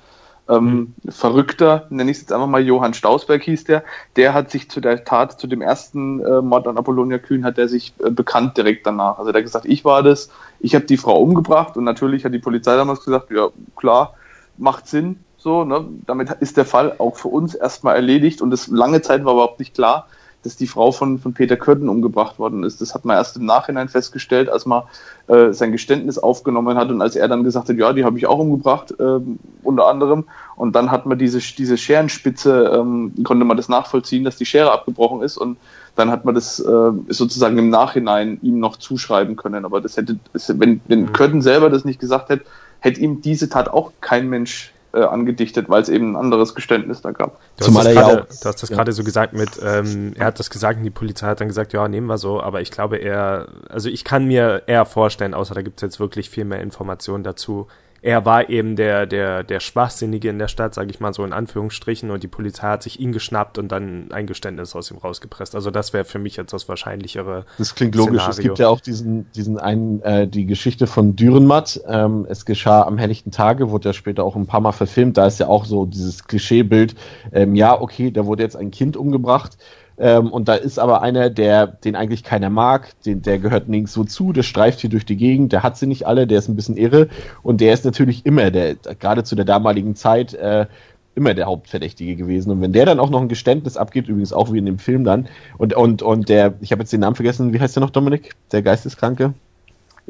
[0.49, 0.95] ähm.
[1.09, 3.85] Verrückter, nenne ich es jetzt einfach mal, Johann Stausberg hieß der,
[4.17, 7.59] der hat sich zu der Tat, zu dem ersten äh, Mord an Apollonia Kühn, hat
[7.59, 9.19] er sich äh, bekannt direkt danach.
[9.19, 10.31] Also der hat gesagt, ich war das,
[10.61, 14.15] ich habe die Frau umgebracht und natürlich hat die Polizei damals gesagt, ja klar,
[14.57, 15.85] macht Sinn, so, ne?
[16.07, 19.59] damit ist der Fall auch für uns erstmal erledigt und es lange Zeit war überhaupt
[19.59, 20.09] nicht klar,
[20.45, 22.81] dass die Frau von, von Peter Kürten umgebracht worden ist.
[22.81, 24.83] Das hat man erst im Nachhinein festgestellt, als man
[25.27, 28.27] äh, sein Geständnis aufgenommen hat und als er dann gesagt hat, ja, die habe ich
[28.27, 29.21] auch umgebracht, äh,
[29.63, 30.25] unter anderem.
[30.57, 34.71] Und dann hat man diese, diese Scherenspitze, ähm, konnte man das nachvollziehen, dass die Schere
[34.71, 35.57] abgebrochen ist und
[35.97, 39.65] dann hat man das äh, sozusagen im Nachhinein ihm noch zuschreiben können.
[39.65, 40.19] Aber das hätte,
[40.49, 41.13] wenn, wenn mhm.
[41.13, 42.45] Kürten selber das nicht gesagt hätte,
[42.81, 47.03] hätte ihm diese Tat auch kein Mensch äh, angedichtet, weil es eben ein anderes Geständnis
[47.03, 47.39] da gab.
[47.57, 48.77] Du Zumal er ja auch, du hast das ja.
[48.77, 51.73] gerade so gesagt mit, ähm, er hat das gesagt und die Polizei hat dann gesagt,
[51.73, 55.55] ja, nehmen wir so, aber ich glaube er, also ich kann mir eher vorstellen, außer
[55.55, 57.67] da gibt es jetzt wirklich viel mehr Informationen dazu,
[58.05, 61.33] er war eben der, der, der Schwachsinnige in der Stadt, sage ich mal so in
[61.33, 65.55] Anführungsstrichen, und die Polizei hat sich ihn geschnappt und dann ein Geständnis aus ihm rausgepresst.
[65.55, 67.47] Also das wäre für mich jetzt das wahrscheinlichere.
[67.57, 68.21] Das klingt logisch.
[68.21, 68.31] Szenario.
[68.31, 71.81] Es gibt ja auch diesen, diesen einen, äh, die Geschichte von Dürrenmatt.
[71.89, 75.17] Ähm, es geschah am helllichten Tage, wurde ja später auch ein paar Mal verfilmt.
[75.17, 76.97] Da ist ja auch so dieses Klischeebild,
[77.33, 79.57] ähm, ja, okay, da wurde jetzt ein Kind umgebracht
[79.99, 84.05] ähm, und da ist aber einer, der, den eigentlich keiner mag, den, der gehört nirgendwo
[84.05, 86.57] zu, der streift hier durch die Gegend, der hat sie nicht alle, der ist ein
[86.57, 87.09] bisschen irre
[87.43, 90.67] und der ist natürlich immer der, gerade zu der damaligen Zeit, äh,
[91.15, 92.51] immer der Hauptverdächtige gewesen.
[92.51, 95.05] Und wenn der dann auch noch ein Geständnis abgibt, übrigens auch wie in dem Film
[95.05, 95.29] dann,
[95.59, 98.35] und, und, und der, ich habe jetzt den Namen vergessen, wie heißt der noch, Dominik?
[98.51, 99.33] Der Geisteskranke?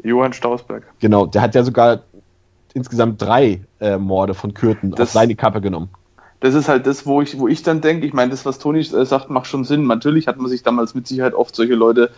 [0.03, 0.83] Johann Stausberg.
[0.99, 2.01] Genau, der hat ja sogar
[2.73, 5.89] insgesamt drei äh, Morde von Kürten das, auf seine Kappe genommen
[6.45, 8.79] das ist halt das, wo ich, wo ich dann denke, ich meine, das, was Toni
[8.79, 9.87] äh, sagt, macht schon Sinn.
[9.87, 12.11] Natürlich hat man sich damals mit Sicherheit oft solche Leute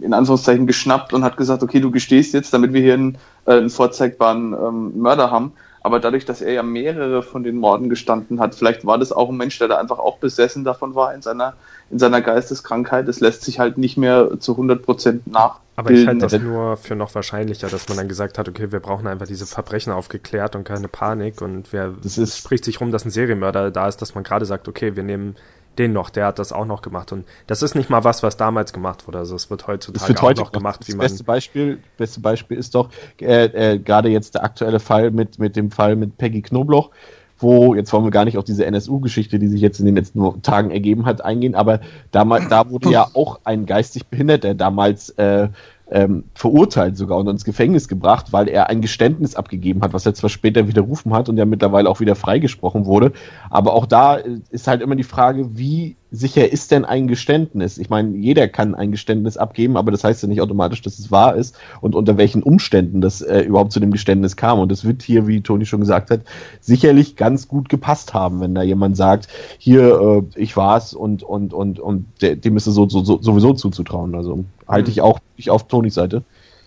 [0.00, 3.52] in Anführungszeichen geschnappt und hat gesagt, okay, du gestehst jetzt, damit wir hier einen, äh,
[3.52, 5.52] einen vorzeigbaren ähm, Mörder haben.
[5.88, 9.30] Aber dadurch, dass er ja mehrere von den Morden gestanden hat, vielleicht war das auch
[9.30, 11.54] ein Mensch, der da einfach auch besessen davon war in seiner,
[11.90, 13.08] in seiner Geisteskrankheit.
[13.08, 15.60] Das lässt sich halt nicht mehr zu 100 Prozent nach.
[15.76, 18.80] Aber ich halte das nur für noch wahrscheinlicher, dass man dann gesagt hat, okay, wir
[18.80, 22.82] brauchen einfach diese Verbrechen aufgeklärt und keine Panik und wer, das ist, es spricht sich
[22.82, 25.36] rum, dass ein Serienmörder da ist, dass man gerade sagt, okay, wir nehmen
[25.78, 28.36] den noch, der hat das auch noch gemacht und das ist nicht mal was, was
[28.36, 31.00] damals gemacht wurde, also es wird heutzutage es wird auch noch gemacht, wie man.
[31.00, 35.38] Das beste Beispiel, beste Beispiel ist doch äh, äh, gerade jetzt der aktuelle Fall mit
[35.38, 36.90] mit dem Fall mit Peggy Knobloch,
[37.38, 40.42] wo, jetzt wollen wir gar nicht auf diese NSU-Geschichte, die sich jetzt in den letzten
[40.42, 45.48] Tagen ergeben hat, eingehen, aber damals, da wurde ja auch ein geistig Behinderter damals äh,
[45.90, 50.14] ähm, verurteilt sogar und ins Gefängnis gebracht, weil er ein Geständnis abgegeben hat, was er
[50.14, 53.12] zwar später widerrufen hat und ja mittlerweile auch wieder freigesprochen wurde.
[53.50, 57.78] Aber auch da äh, ist halt immer die Frage, wie sicher ist denn ein Geständnis?
[57.78, 61.10] Ich meine, jeder kann ein Geständnis abgeben, aber das heißt ja nicht automatisch, dass es
[61.10, 64.58] wahr ist und unter welchen Umständen das äh, überhaupt zu dem Geständnis kam.
[64.58, 66.20] Und das wird hier, wie Toni schon gesagt hat,
[66.60, 69.28] sicherlich ganz gut gepasst haben, wenn da jemand sagt,
[69.58, 73.52] hier, äh, ich war's und, und, und, und dem ist es so, so, so, sowieso
[73.52, 74.14] zuzutrauen.
[74.14, 76.22] Also halte ich auch ich auf Tonys Seite.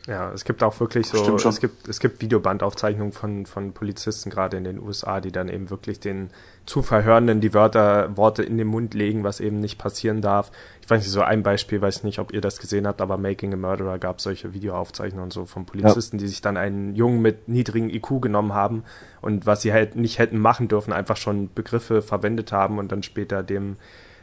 [0.07, 4.57] Ja, es gibt auch wirklich so, es gibt, es gibt Videobandaufzeichnungen von, von Polizisten gerade
[4.57, 6.31] in den USA, die dann eben wirklich den
[6.65, 10.51] Zuverhörenden die Wörter, Worte in den Mund legen, was eben nicht passieren darf.
[10.81, 13.53] Ich weiß nicht, so ein Beispiel, weiß nicht, ob ihr das gesehen habt, aber Making
[13.53, 16.21] a Murderer gab solche Videoaufzeichnungen und so von Polizisten, ja.
[16.21, 18.83] die sich dann einen Jungen mit niedrigem IQ genommen haben
[19.21, 23.03] und was sie halt nicht hätten machen dürfen, einfach schon Begriffe verwendet haben und dann
[23.03, 23.77] später dem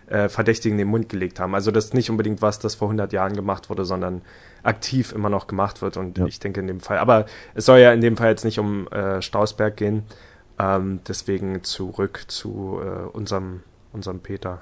[0.09, 1.55] äh, Verdächtigen den Mund gelegt haben.
[1.55, 4.23] Also das ist nicht unbedingt was, das vor 100 Jahren gemacht wurde, sondern
[4.63, 5.97] aktiv immer noch gemacht wird.
[5.97, 6.27] Und ja.
[6.27, 8.89] ich denke in dem Fall, aber es soll ja in dem Fall jetzt nicht um
[8.89, 10.05] äh, Stausberg gehen.
[10.59, 13.61] Ähm, deswegen zurück zu äh, unserem,
[13.93, 14.61] unserem Peter.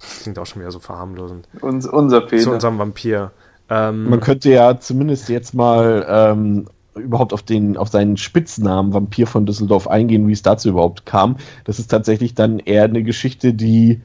[0.00, 1.48] Das klingt auch schon wieder so verharmlosend.
[1.60, 2.42] Uns, unser Peter.
[2.42, 3.32] Zu unserem Vampir.
[3.68, 9.26] Ähm, Man könnte ja zumindest jetzt mal ähm, überhaupt auf den, auf seinen Spitznamen Vampir
[9.26, 11.36] von Düsseldorf eingehen, wie es dazu überhaupt kam.
[11.64, 14.02] Das ist tatsächlich dann eher eine Geschichte, die,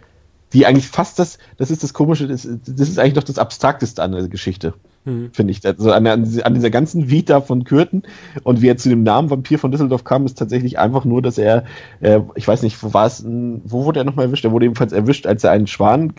[0.53, 4.01] die eigentlich fast das, das ist das Komische, das, das ist eigentlich doch das Abstrakteste
[4.01, 4.73] an der Geschichte.
[5.05, 5.31] Mhm.
[5.33, 5.65] Finde ich.
[5.65, 8.03] Also an, an, dieser ganzen Vita von Kürten
[8.43, 11.37] und wie er zu dem Namen Vampir von Düsseldorf kam, ist tatsächlich einfach nur, dass
[11.37, 11.65] er,
[11.99, 14.45] äh, ich weiß nicht, wo war es, wo wurde er nochmal erwischt?
[14.45, 16.13] Er wurde ebenfalls erwischt, als er einen Schwan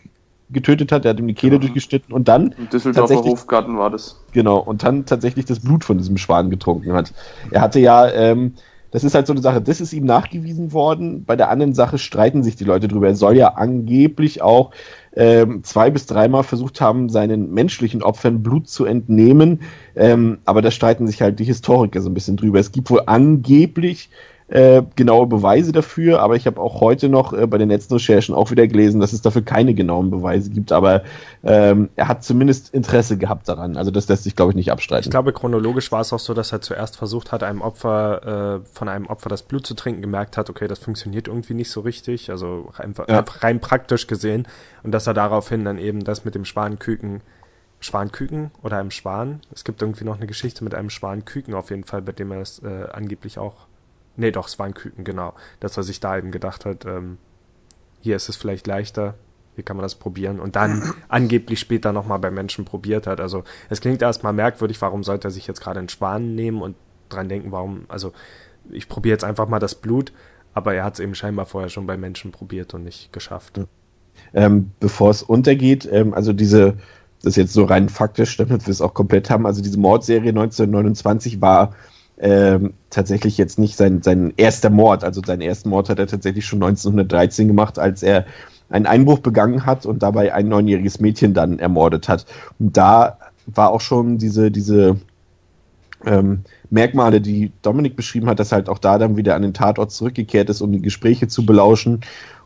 [0.50, 1.60] getötet hat, er hat ihm die Kehle genau.
[1.62, 2.54] durchgeschnitten und dann.
[2.58, 4.20] Im Düsseldorfer Hofgarten war das.
[4.32, 7.12] Genau, und dann tatsächlich das Blut von diesem Schwan getrunken hat.
[7.50, 8.54] Er hatte ja, ähm,
[8.94, 11.24] das ist halt so eine Sache, das ist ihm nachgewiesen worden.
[11.24, 13.08] Bei der anderen Sache streiten sich die Leute drüber.
[13.08, 14.70] Er soll ja angeblich auch
[15.16, 19.62] ähm, zwei bis dreimal versucht haben, seinen menschlichen Opfern Blut zu entnehmen.
[19.96, 22.60] Ähm, aber da streiten sich halt die Historiker so ein bisschen drüber.
[22.60, 24.10] Es gibt wohl angeblich
[24.48, 28.34] äh, genaue Beweise dafür, aber ich habe auch heute noch äh, bei den letzten Recherchen
[28.34, 31.02] auch wieder gelesen, dass es dafür keine genauen Beweise gibt, aber
[31.42, 33.78] ähm, er hat zumindest Interesse gehabt daran.
[33.78, 35.04] Also das lässt sich, glaube ich, nicht abstreiten.
[35.04, 38.66] Ich glaube, chronologisch war es auch so, dass er zuerst versucht hat, einem Opfer, äh,
[38.70, 41.80] von einem Opfer das Blut zu trinken, gemerkt hat, okay, das funktioniert irgendwie nicht so
[41.80, 43.20] richtig, also einfach, ja.
[43.20, 44.46] einfach rein praktisch gesehen,
[44.82, 47.22] und dass er daraufhin dann eben das mit dem Schwanküken
[47.80, 49.40] Schwanküken oder einem Schwan.
[49.52, 52.40] Es gibt irgendwie noch eine Geschichte mit einem Schwanküken auf jeden Fall, bei dem er
[52.40, 53.66] es äh, angeblich auch
[54.16, 55.34] Nee, doch, es war ein Küken, genau.
[55.60, 57.18] Dass er sich da eben gedacht hat, ähm,
[58.00, 59.14] hier ist es vielleicht leichter,
[59.54, 63.20] hier kann man das probieren und dann angeblich später nochmal bei Menschen probiert hat.
[63.20, 66.76] Also es klingt erstmal merkwürdig, warum sollte er sich jetzt gerade einen Schwan nehmen und
[67.08, 68.12] dran denken, warum, also
[68.70, 70.12] ich probiere jetzt einfach mal das Blut,
[70.54, 73.60] aber er hat es eben scheinbar vorher schon bei Menschen probiert und nicht geschafft.
[74.32, 76.74] Ähm, Bevor es untergeht, ähm, also diese,
[77.22, 80.30] das ist jetzt so rein faktisch, damit wir es auch komplett haben, also diese Mordserie
[80.30, 81.74] 1929 war
[82.18, 85.04] ähm, tatsächlich jetzt nicht sein, sein erster Mord.
[85.04, 88.26] Also seinen ersten Mord hat er tatsächlich schon 1913 gemacht, als er
[88.70, 92.26] einen Einbruch begangen hat und dabei ein neunjähriges Mädchen dann ermordet hat.
[92.58, 94.96] Und da war auch schon diese, diese
[96.06, 99.92] ähm, Merkmale, die Dominik beschrieben hat, dass halt auch da dann wieder an den Tatort
[99.92, 102.00] zurückgekehrt ist, um die Gespräche zu belauschen.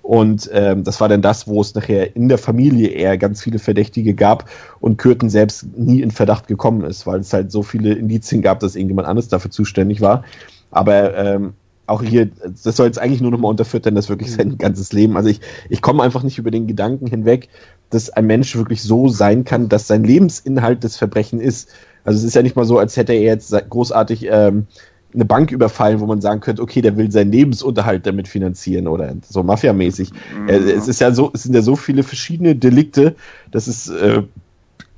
[0.09, 3.59] Und ähm, das war dann das, wo es nachher in der Familie eher ganz viele
[3.59, 4.49] Verdächtige gab
[4.81, 8.61] und Kürten selbst nie in Verdacht gekommen ist, weil es halt so viele Indizien gab,
[8.61, 10.25] dass irgendjemand anderes dafür zuständig war.
[10.71, 11.53] Aber ähm,
[11.85, 12.31] auch hier,
[12.65, 15.15] das soll jetzt eigentlich nur nochmal unterfüttern, das wirklich sein ganzes Leben.
[15.15, 17.51] Also ich, ich komme einfach nicht über den Gedanken hinweg,
[17.91, 21.69] dass ein Mensch wirklich so sein kann, dass sein Lebensinhalt das Verbrechen ist.
[22.05, 24.69] Also es ist ja nicht mal so, als hätte er jetzt großartig ähm,
[25.15, 29.15] eine Bank überfallen, wo man sagen könnte, okay, der will seinen Lebensunterhalt damit finanzieren oder
[29.29, 30.13] so mafiamäßig.
[30.13, 30.49] Mhm.
[30.49, 33.17] Es ist ja so, es sind ja so viele verschiedene Delikte,
[33.51, 34.23] dass es äh,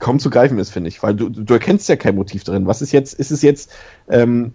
[0.01, 2.67] kaum zu greifen ist, finde ich, weil du, du erkennst ja kein Motiv drin.
[2.67, 3.71] Was ist jetzt, ist es jetzt
[4.09, 4.53] ähm,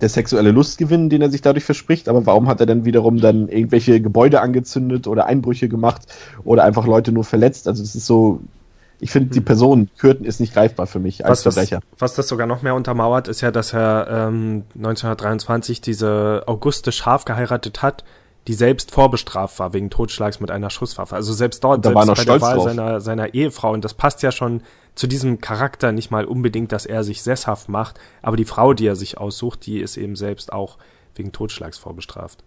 [0.00, 3.48] der sexuelle Lustgewinn, den er sich dadurch verspricht, aber warum hat er dann wiederum dann
[3.48, 6.02] irgendwelche Gebäude angezündet oder Einbrüche gemacht
[6.44, 7.66] oder einfach Leute nur verletzt?
[7.68, 8.40] Also es ist so,
[8.98, 9.44] ich finde, die hm.
[9.44, 11.80] Person Kürten ist nicht greifbar für mich als was Verbrecher.
[11.90, 16.92] Das, was das sogar noch mehr untermauert, ist ja, dass er ähm, 1923 diese Auguste
[16.92, 18.04] Scharf geheiratet hat,
[18.46, 21.16] die selbst vorbestraft war wegen Totschlags mit einer Schusswaffe.
[21.16, 24.30] Also selbst dort, da selbst bei der Wahl seiner, seiner Ehefrau, und das passt ja
[24.30, 24.62] schon
[24.94, 28.86] zu diesem Charakter nicht mal unbedingt, dass er sich sesshaft macht, aber die Frau, die
[28.86, 30.78] er sich aussucht, die ist eben selbst auch
[31.14, 32.44] wegen Totschlags vorbestraft.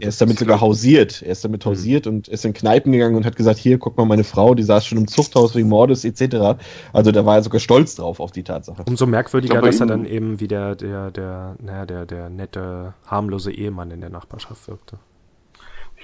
[0.00, 1.22] Er ist damit sogar hausiert.
[1.22, 1.70] Er ist damit mhm.
[1.70, 4.62] hausiert und ist in Kneipen gegangen und hat gesagt, hier, guck mal, meine Frau, die
[4.62, 6.58] saß schon im Zuchthaus wegen Mordes etc.
[6.92, 8.82] Also da war er sogar stolz drauf auf die Tatsache.
[8.86, 13.52] Umso merkwürdiger, dass er dann eben wie der, der, der, naja, der, der nette, harmlose
[13.52, 14.98] Ehemann in der Nachbarschaft wirkte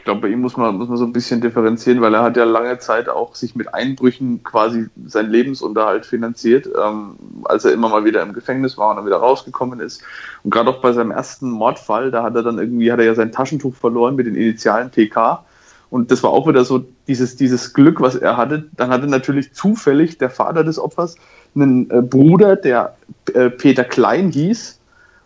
[0.01, 2.35] ich glaube, bei ihm muss man, muss man so ein bisschen differenzieren, weil er hat
[2.35, 7.91] ja lange Zeit auch sich mit Einbrüchen quasi seinen Lebensunterhalt finanziert, ähm, als er immer
[7.91, 10.03] mal wieder im Gefängnis war und dann wieder rausgekommen ist.
[10.43, 13.15] Und gerade auch bei seinem ersten Mordfall, da hat er dann irgendwie, hat er ja
[13.15, 15.45] sein Taschentuch verloren mit den Initialen PK.
[15.91, 18.71] Und das war auch wieder so dieses, dieses Glück, was er hatte.
[18.79, 21.17] Dann hatte natürlich zufällig der Vater des Opfers
[21.55, 22.97] einen äh, Bruder, der
[23.35, 24.80] äh, Peter Klein hieß,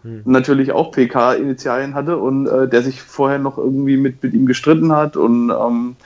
[0.05, 0.23] hm.
[0.27, 4.93] natürlich auch PK-Initialien hatte und äh, der sich vorher noch irgendwie mit, mit ihm gestritten
[4.93, 5.97] hat und ähm,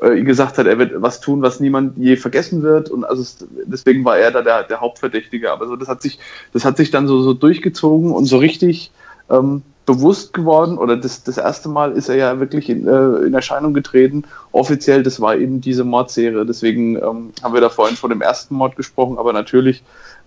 [0.00, 3.44] äh, gesagt hat, er wird was tun, was niemand je vergessen wird und also es,
[3.66, 5.50] deswegen war er da der, der Hauptverdächtige.
[5.50, 6.20] Aber so das hat sich,
[6.52, 8.92] das hat sich dann so, so durchgezogen und so richtig
[9.28, 13.34] ähm, bewusst geworden oder das, das erste Mal ist er ja wirklich in, äh, in
[13.34, 14.24] Erscheinung getreten.
[14.52, 16.44] Offiziell, das war eben diese Mordserie.
[16.44, 19.82] Deswegen ähm, haben wir da vorhin von dem ersten Mord gesprochen, aber natürlich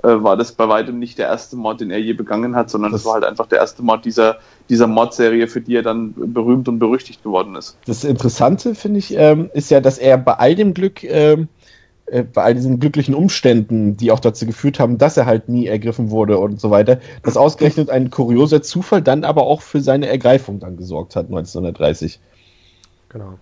[0.08, 3.02] war das bei weitem nicht der erste Mord, den er je begangen hat, sondern das,
[3.02, 4.40] das war halt einfach der erste Mord dieser,
[4.70, 7.78] dieser Mordserie, für die er dann berühmt und berüchtigt geworden ist.
[7.86, 11.50] Das Interessante, finde ich, ähm, ist ja, dass er bei all dem Glück, ähm,
[12.08, 15.68] äh, bei all diesen glücklichen Umständen, die auch dazu geführt haben, dass er halt nie
[15.68, 20.08] ergriffen wurde und so weiter, dass ausgerechnet ein kurioser Zufall dann aber auch für seine
[20.08, 22.20] Ergreifung dann gesorgt hat, 1930.
[23.10, 23.38] Genau.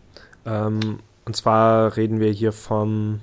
[0.45, 3.22] Ähm, und zwar reden wir hier vom,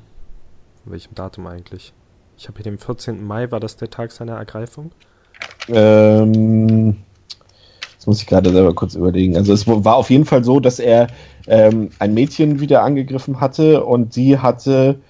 [0.85, 1.93] welchem Datum eigentlich?
[2.39, 3.25] Ich habe hier den 14.
[3.25, 4.91] Mai, war das der Tag seiner Ergreifung?
[5.69, 6.97] Ähm,
[7.97, 9.37] das muss ich gerade selber kurz überlegen.
[9.37, 11.09] Also es war auf jeden Fall so, dass er
[11.47, 15.01] ähm, ein Mädchen wieder angegriffen hatte und sie hatte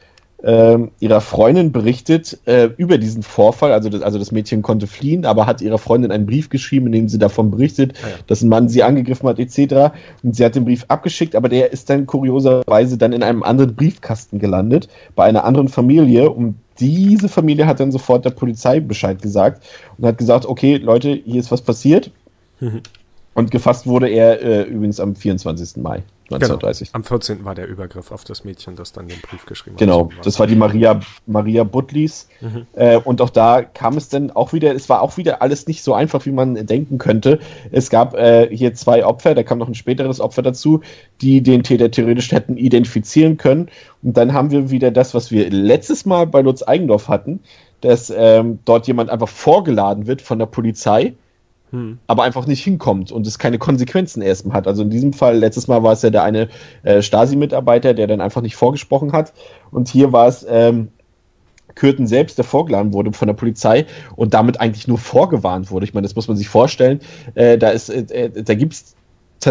[0.42, 3.72] ähm, ihrer Freundin berichtet äh, über diesen Vorfall.
[3.72, 6.92] Also das, also das Mädchen konnte fliehen, aber hat ihrer Freundin einen Brief geschrieben, in
[6.92, 8.14] dem sie davon berichtet, ah, ja.
[8.26, 9.96] dass ein Mann sie angegriffen hat, etc.
[10.22, 13.74] Und sie hat den Brief abgeschickt, aber der ist dann kurioserweise dann in einem anderen
[13.74, 16.30] Briefkasten gelandet, bei einer anderen Familie.
[16.30, 19.64] Und diese Familie hat dann sofort der Polizei Bescheid gesagt
[19.98, 22.10] und hat gesagt, okay, Leute, hier ist was passiert.
[22.60, 22.82] Mhm.
[23.34, 25.82] Und gefasst wurde er äh, übrigens am 24.
[25.82, 26.88] Mai 1930.
[26.88, 26.96] Genau.
[26.96, 27.44] Am 14.
[27.44, 30.10] war der Übergriff auf das Mädchen, das dann den Brief geschrieben genau, hat.
[30.10, 32.28] Genau, das war die Maria, Maria Butlis.
[32.40, 32.66] Mhm.
[32.74, 35.82] Äh, und auch da kam es dann auch wieder, es war auch wieder alles nicht
[35.82, 37.38] so einfach, wie man denken könnte.
[37.70, 40.80] Es gab äh, hier zwei Opfer, da kam noch ein späteres Opfer dazu,
[41.20, 43.68] die den Täter theoretisch hätten identifizieren können.
[44.02, 47.40] Und dann haben wir wieder das, was wir letztes Mal bei Lutz Eigendorf hatten,
[47.80, 51.14] dass ähm, dort jemand einfach vorgeladen wird von der Polizei
[51.70, 51.98] hm.
[52.06, 54.66] aber einfach nicht hinkommt und es keine Konsequenzen erstmal hat.
[54.66, 56.48] Also in diesem Fall, letztes Mal war es ja der eine
[56.82, 59.32] äh, Stasi-Mitarbeiter, der dann einfach nicht vorgesprochen hat
[59.70, 60.88] und hier war es ähm,
[61.74, 63.86] Kürten selbst, der vorgeladen wurde von der Polizei
[64.16, 65.84] und damit eigentlich nur vorgewarnt wurde.
[65.84, 67.00] Ich meine, das muss man sich vorstellen.
[67.34, 68.96] Äh, da ist, äh, da gibt's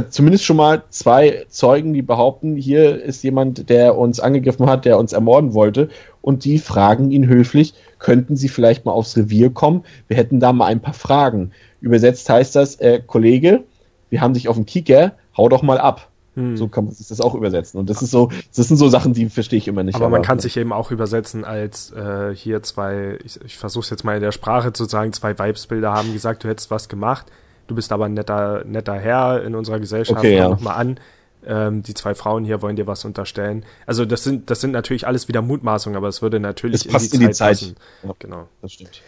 [0.09, 4.97] zumindest schon mal zwei Zeugen, die behaupten, hier ist jemand, der uns angegriffen hat, der
[4.97, 5.89] uns ermorden wollte.
[6.22, 9.84] Und die fragen ihn höflich, könnten Sie vielleicht mal aufs Revier kommen?
[10.07, 11.51] Wir hätten da mal ein paar Fragen.
[11.86, 13.63] Übersetzt heißt das, äh, Kollege,
[14.09, 16.09] wir haben dich auf dem Kicker, hau doch mal ab.
[16.33, 16.57] Hm.
[16.57, 17.79] So kann man sich das auch übersetzen.
[17.79, 19.93] Und das ist so, das sind so Sachen, die verstehe ich immer nicht.
[19.93, 23.83] Aber, aber man kann sich eben auch übersetzen als äh, hier zwei, ich, ich versuche
[23.83, 26.89] es jetzt mal in der Sprache zu sagen, zwei Weibsbilder haben gesagt, du hättest was
[26.89, 27.27] gemacht,
[27.67, 30.49] du bist aber ein netter, netter Herr in unserer Gesellschaft, okay, ja.
[30.49, 30.99] nochmal an.
[31.45, 33.63] Ähm, die zwei Frauen hier wollen dir was unterstellen.
[33.86, 37.13] Also das sind, das sind natürlich alles wieder Mutmaßungen, aber es würde natürlich es passt
[37.13, 37.61] in die Zeit.
[37.61, 37.83] In die Zeit.
[38.03, 38.47] Ja, genau.
[38.63, 39.03] Das stimmt.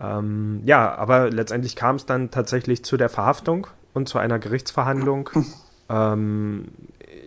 [0.00, 5.30] Ähm, ja, aber letztendlich kam es dann tatsächlich zu der Verhaftung und zu einer Gerichtsverhandlung.
[5.90, 6.68] ähm,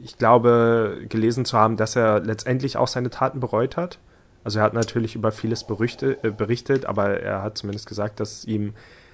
[0.01, 3.99] ich glaube, gelesen zu haben, dass er letztendlich auch seine Taten bereut hat.
[4.43, 8.43] Also er hat natürlich über vieles berüchte, äh, berichtet, aber er hat zumindest gesagt, dass
[8.45, 8.74] ihm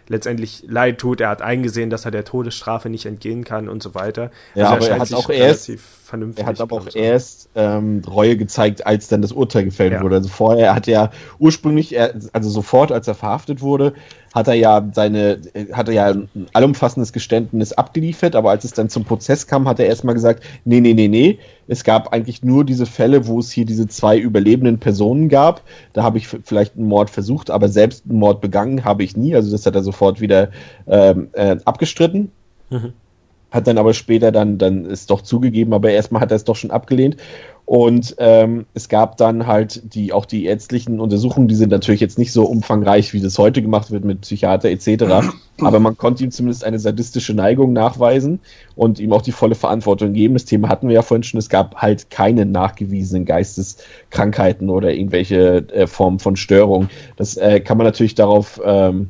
[0.10, 1.22] letztendlich leid tut.
[1.22, 4.32] Er hat eingesehen, dass er der Todesstrafe nicht entgehen kann und so weiter.
[4.56, 8.86] Ja, also aber er hat auch erst, er hat aber auch erst ähm, Reue gezeigt,
[8.86, 10.02] als dann das Urteil gefällt ja.
[10.02, 10.16] wurde.
[10.16, 11.96] Also vorher hat er ursprünglich,
[12.34, 13.94] also sofort, als er verhaftet wurde,
[14.34, 15.40] hat er ja seine,
[15.74, 19.80] hat er ja ein allumfassendes Geständnis abgeliefert, aber als es dann zum Prozess kam, hat
[19.80, 23.52] er erstmal gesagt, nee, nee, nee, nee, es gab eigentlich nur diese Fälle, wo es
[23.52, 25.62] hier diese zwei überlebenden Personen gab.
[25.94, 29.36] Da habe ich vielleicht einen Mord versucht, aber selbst einen Mord begangen habe ich nie.
[29.36, 30.50] Also das hat er sofort wieder
[30.88, 32.32] ähm, äh, abgestritten.
[32.72, 32.94] Mhm.
[33.52, 36.56] Hat dann aber später dann, dann ist doch zugegeben, aber erstmal hat er es doch
[36.56, 37.18] schon abgelehnt.
[37.70, 42.18] Und ähm, es gab dann halt die auch die ärztlichen Untersuchungen, die sind natürlich jetzt
[42.18, 45.30] nicht so umfangreich, wie das heute gemacht wird mit Psychiater etc.
[45.62, 48.40] Aber man konnte ihm zumindest eine sadistische Neigung nachweisen
[48.76, 50.34] und ihm auch die volle Verantwortung geben.
[50.34, 51.38] Das Thema hatten wir ja vorhin schon.
[51.38, 56.90] Es gab halt keine nachgewiesenen Geisteskrankheiten oder irgendwelche äh, Formen von Störung.
[57.18, 59.10] Das äh, kann man natürlich darauf ähm,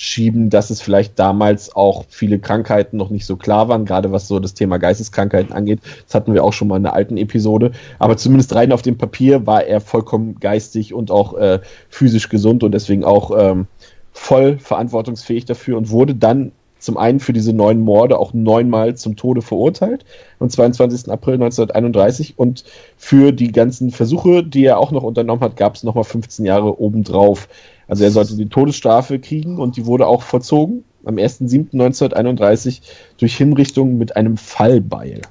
[0.00, 4.28] schieben, dass es vielleicht damals auch viele Krankheiten noch nicht so klar waren, gerade was
[4.28, 5.80] so das Thema Geisteskrankheiten angeht.
[6.06, 7.72] Das hatten wir auch schon mal in der alten Episode.
[7.98, 12.64] Aber zumindest rein auf dem Papier war er vollkommen geistig und auch äh, physisch gesund
[12.64, 13.66] und deswegen auch ähm,
[14.12, 19.16] voll verantwortungsfähig dafür und wurde dann zum einen für diese neun Morde auch neunmal zum
[19.16, 20.04] Tode verurteilt
[20.38, 21.10] am 22.
[21.10, 22.64] April 1931 und
[22.96, 26.80] für die ganzen Versuche, die er auch noch unternommen hat, gab es nochmal 15 Jahre
[26.80, 27.48] obendrauf.
[27.86, 32.80] Also er sollte die Todesstrafe kriegen und die wurde auch vollzogen am 1.7.1931
[33.18, 35.22] durch Hinrichtung mit einem Fallbeil.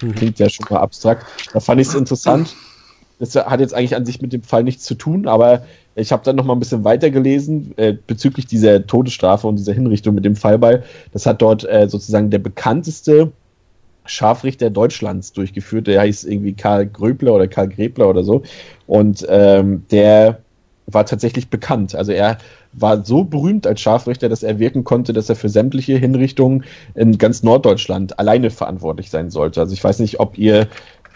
[0.00, 0.14] Mhm.
[0.14, 1.26] Klingt ja schon mal abstrakt.
[1.52, 2.54] Da fand ich es interessant.
[3.18, 5.64] Das hat jetzt eigentlich an sich mit dem Fall nichts zu tun, aber
[5.96, 9.72] ich habe dann noch mal ein bisschen weiter gelesen äh, bezüglich dieser Todesstrafe und dieser
[9.72, 10.82] Hinrichtung mit dem Fallbeil.
[11.12, 13.32] Das hat dort äh, sozusagen der bekannteste
[14.06, 15.86] Scharfrichter Deutschlands durchgeführt.
[15.86, 18.42] Der heißt irgendwie Karl Gröbler oder Karl Gräbler oder so.
[18.86, 20.40] Und ähm, der
[20.86, 21.94] war tatsächlich bekannt.
[21.94, 22.38] Also er
[22.72, 26.64] war so berühmt als Scharfrichter, dass er wirken konnte, dass er für sämtliche Hinrichtungen
[26.94, 29.60] in ganz Norddeutschland alleine verantwortlich sein sollte.
[29.60, 30.66] Also ich weiß nicht, ob ihr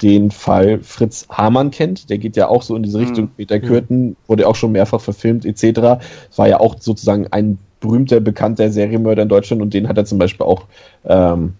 [0.03, 2.11] den Fall Fritz Hamann kennt.
[2.11, 3.27] Der geht ja auch so in diese Richtung.
[3.27, 3.31] Mhm.
[3.37, 6.01] Peter Kürten wurde auch schon mehrfach verfilmt etc.
[6.31, 10.05] Es war ja auch sozusagen ein berühmter, bekannter Serienmörder in Deutschland und den hat er
[10.05, 10.65] zum Beispiel auch
[11.05, 11.55] ähm,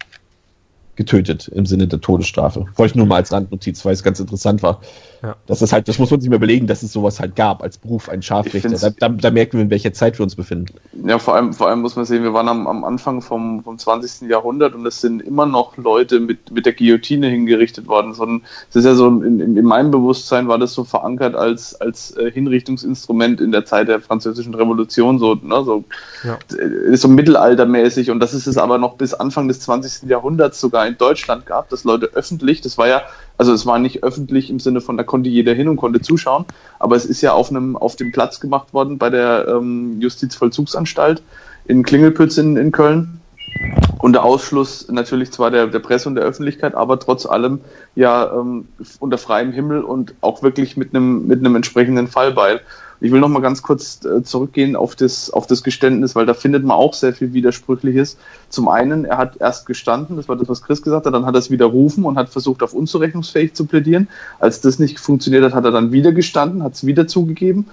[0.99, 2.67] getötet im Sinne der Todesstrafe.
[2.75, 4.81] Wollte ich nur mal als Randnotiz, weil es ganz interessant war.
[5.23, 5.37] Ja.
[5.47, 7.79] Das ist halt, das muss man sich mal überlegen, dass es sowas halt gab als
[7.79, 8.71] Beruf, ein Scharfrichter.
[8.71, 10.75] Da, da, da, merken wir, in welcher Zeit wir uns befinden.
[11.07, 13.79] Ja, vor allem, vor allem muss man sehen, wir waren am, am Anfang vom, vom
[13.79, 14.29] 20.
[14.29, 18.11] Jahrhundert und es sind immer noch Leute mit, mit der Guillotine hingerichtet worden.
[18.11, 22.31] Das ist ja so, in, in meinem Bewusstsein war das so verankert als, als äh,
[22.33, 25.85] Hinrichtungsinstrument in der Zeit der französischen Revolution, so, ne, so,
[26.25, 26.39] ja.
[26.57, 30.09] Äh, so mittelaltermäßig und das ist es aber noch bis Anfang des 20.
[30.09, 33.03] Jahrhunderts sogar in Deutschland gab, dass Leute öffentlich, das war ja
[33.39, 36.45] also es war nicht öffentlich im Sinne von, da konnte jeder hin und konnte zuschauen,
[36.81, 41.23] aber es ist ja auf einem auf dem Platz gemacht worden bei der ähm, Justizvollzugsanstalt
[41.65, 43.21] in Klingelpütz in, in Köln.
[43.99, 47.61] Unter Ausschluss natürlich zwar der, der Presse und der Öffentlichkeit, aber trotz allem
[47.95, 48.69] ja ähm,
[48.99, 52.61] unter freiem Himmel und auch wirklich mit einem mit einem entsprechenden Fallbeil.
[53.01, 56.35] Ich will noch mal ganz kurz äh, zurückgehen auf das, auf das Geständnis, weil da
[56.35, 58.17] findet man auch sehr viel Widersprüchliches.
[58.49, 61.35] Zum einen, er hat erst gestanden, das war das, was Chris gesagt hat, dann hat
[61.35, 64.09] er es widerrufen und hat versucht, auf unzurechnungsfähig zu plädieren.
[64.41, 67.67] Als das nicht funktioniert hat, hat er dann wieder gestanden, hat es wieder zugegeben.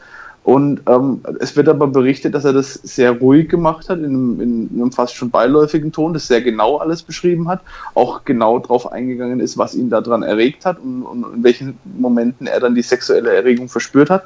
[0.45, 4.39] Und ähm, es wird aber berichtet, dass er das sehr ruhig gemacht hat, in einem,
[4.39, 7.61] in einem fast schon beiläufigen Ton, das sehr genau alles beschrieben hat,
[7.95, 12.45] auch genau darauf eingegangen ist, was ihn daran erregt hat und, und in welchen Momenten
[12.45, 14.25] er dann die sexuelle Erregung verspürt hat.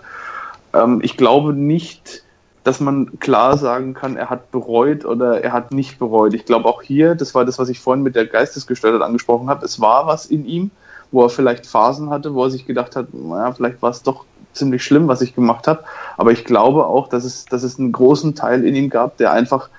[0.73, 2.23] Ähm, ich glaube nicht,
[2.63, 6.33] dass man klar sagen kann, er hat bereut oder er hat nicht bereut.
[6.33, 9.65] Ich glaube auch hier, das war das, was ich vorhin mit der Geistesgestörtheit angesprochen habe,
[9.65, 10.71] es war was in ihm,
[11.11, 14.25] wo er vielleicht Phasen hatte, wo er sich gedacht hat, naja, vielleicht war es doch
[14.53, 15.83] ziemlich schlimm, was ich gemacht habe.
[16.17, 19.31] Aber ich glaube auch, dass es, dass es einen großen Teil in ihm gab, der
[19.31, 19.69] einfach,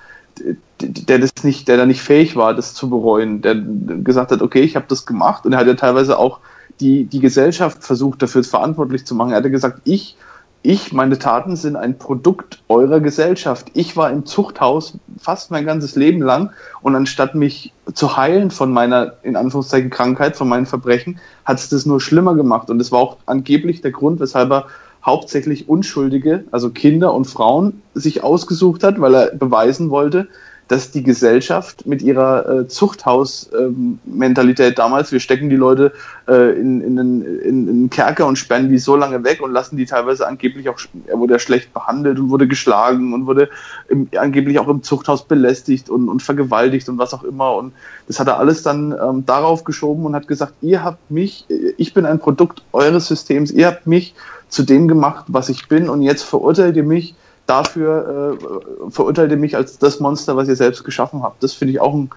[0.79, 4.61] der das nicht, der da nicht fähig war, das zu bereuen, der gesagt hat, okay,
[4.61, 6.39] ich habe das gemacht und er hat ja teilweise auch
[6.79, 9.31] die, die Gesellschaft versucht, dafür verantwortlich zu machen.
[9.31, 10.17] Er hatte gesagt, ich
[10.63, 13.71] ich, meine Taten sind ein Produkt eurer Gesellschaft.
[13.73, 16.51] Ich war im Zuchthaus fast mein ganzes Leben lang
[16.81, 21.69] und anstatt mich zu heilen von meiner, in Anführungszeichen, Krankheit, von meinen Verbrechen, hat es
[21.69, 22.69] das nur schlimmer gemacht.
[22.69, 24.67] Und das war auch angeblich der Grund, weshalb er
[25.03, 30.27] hauptsächlich Unschuldige, also Kinder und Frauen, sich ausgesucht hat, weil er beweisen wollte,
[30.71, 35.91] dass die Gesellschaft mit ihrer äh, Zuchthaus-Mentalität ähm, damals, wir stecken die Leute
[36.29, 39.75] äh, in, in, in, in einen Kerker und sperren die so lange weg und lassen
[39.75, 43.49] die teilweise angeblich auch, er wurde schlecht behandelt und wurde geschlagen und wurde
[43.89, 47.53] im, angeblich auch im Zuchthaus belästigt und, und vergewaltigt und was auch immer.
[47.53, 47.73] Und
[48.07, 51.93] das hat er alles dann ähm, darauf geschoben und hat gesagt, ihr habt mich, ich
[51.93, 54.15] bin ein Produkt eures Systems, ihr habt mich
[54.47, 57.13] zu dem gemacht, was ich bin und jetzt verurteilt ihr mich
[57.51, 61.43] dafür äh, verurteilt ihr mich als das Monster, was ihr selbst geschaffen habt.
[61.43, 62.09] Das finde ich auch einen,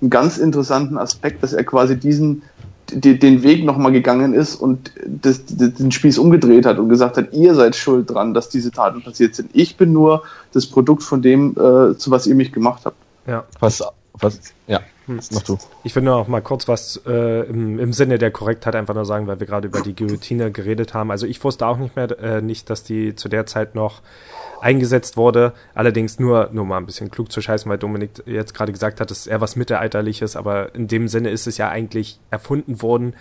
[0.00, 2.42] einen, ganz interessanten Aspekt, dass er quasi diesen
[2.90, 7.32] die, den Weg nochmal gegangen ist und das, den Spieß umgedreht hat und gesagt hat,
[7.32, 9.48] ihr seid schuld dran, dass diese Taten passiert sind.
[9.54, 12.96] Ich bin nur das Produkt von dem, äh, zu was ihr mich gemacht habt.
[13.26, 13.44] Ja.
[13.60, 13.82] Was,
[14.20, 14.80] was, ja.
[15.06, 15.20] Hm.
[15.32, 15.58] Mach du.
[15.84, 19.04] Ich will nur noch mal kurz was äh, im, im Sinne der Korrektheit einfach nur
[19.04, 21.10] sagen, weil wir gerade über die Guillotine geredet haben.
[21.10, 24.02] Also ich wusste auch nicht mehr, äh, nicht, dass die zu der Zeit noch
[24.60, 25.52] eingesetzt wurde.
[25.74, 29.10] Allerdings nur, nur mal ein bisschen klug zu scheißen, weil Dominik jetzt gerade gesagt hat,
[29.10, 33.14] es ist eher was Mittelalterliches, aber in dem Sinne ist es ja eigentlich erfunden worden,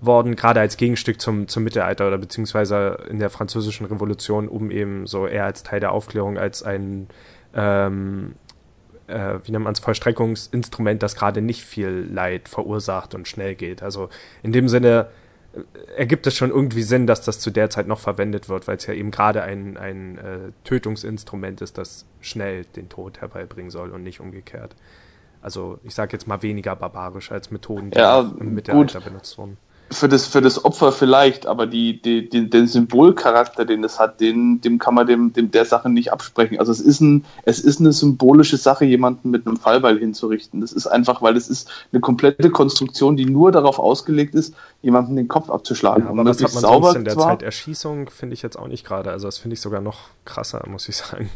[0.00, 5.06] worden, gerade als Gegenstück zum, zum Mittelalter oder beziehungsweise in der französischen Revolution, um eben
[5.06, 7.06] so eher als Teil der Aufklärung als ein,
[7.54, 8.34] ähm,
[9.10, 13.82] äh, wie nennt man es, Vollstreckungsinstrument, das gerade nicht viel Leid verursacht und schnell geht.
[13.82, 14.08] Also
[14.42, 15.08] in dem Sinne
[15.96, 18.86] ergibt es schon irgendwie Sinn, dass das zu der Zeit noch verwendet wird, weil es
[18.86, 24.04] ja eben gerade ein, ein äh, Tötungsinstrument ist, das schnell den Tod herbeibringen soll und
[24.04, 24.76] nicht umgekehrt.
[25.42, 29.56] Also ich sage jetzt mal weniger barbarisch als Methoden, die ja, im Mittelalter benutzt wurden
[29.92, 34.20] für das, für das Opfer vielleicht, aber die, die, die, den Symbolcharakter, den das hat,
[34.20, 36.58] den, dem kann man dem, dem der Sache nicht absprechen.
[36.60, 40.60] Also es ist, ein, es ist eine symbolische Sache, jemanden mit einem Fallbeil hinzurichten.
[40.60, 45.16] Das ist einfach, weil es ist eine komplette Konstruktion, die nur darauf ausgelegt ist, jemanden
[45.16, 46.04] den Kopf abzuschlagen.
[46.04, 47.28] Ja, aber das hat man sauber sonst in der zwar.
[47.30, 49.10] Zeit Erschießung finde ich jetzt auch nicht gerade.
[49.10, 51.30] Also das finde ich sogar noch krasser, muss ich sagen.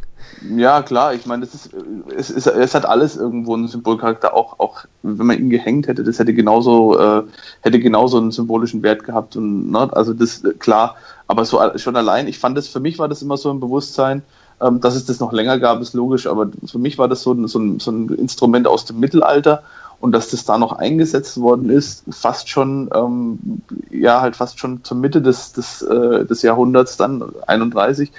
[0.56, 1.70] Ja, klar, ich meine, das ist,
[2.14, 6.04] es, ist, es hat alles irgendwo einen Symbolcharakter, auch, auch wenn man ihn gehängt hätte,
[6.04, 7.22] das hätte genauso, äh,
[7.62, 10.96] hätte genauso einen symbolischen Wert gehabt und ne, also das klar,
[11.28, 14.22] aber so schon allein, ich fand das, für mich war das immer so ein Bewusstsein,
[14.60, 17.32] ähm, dass es das noch länger gab, ist logisch, aber für mich war das so
[17.32, 19.62] ein, so ein, so ein Instrument aus dem Mittelalter
[20.00, 24.84] und dass das da noch eingesetzt worden ist, fast schon, ähm, ja, halt fast schon
[24.84, 28.12] zur Mitte des, des, äh, des Jahrhunderts dann, 31,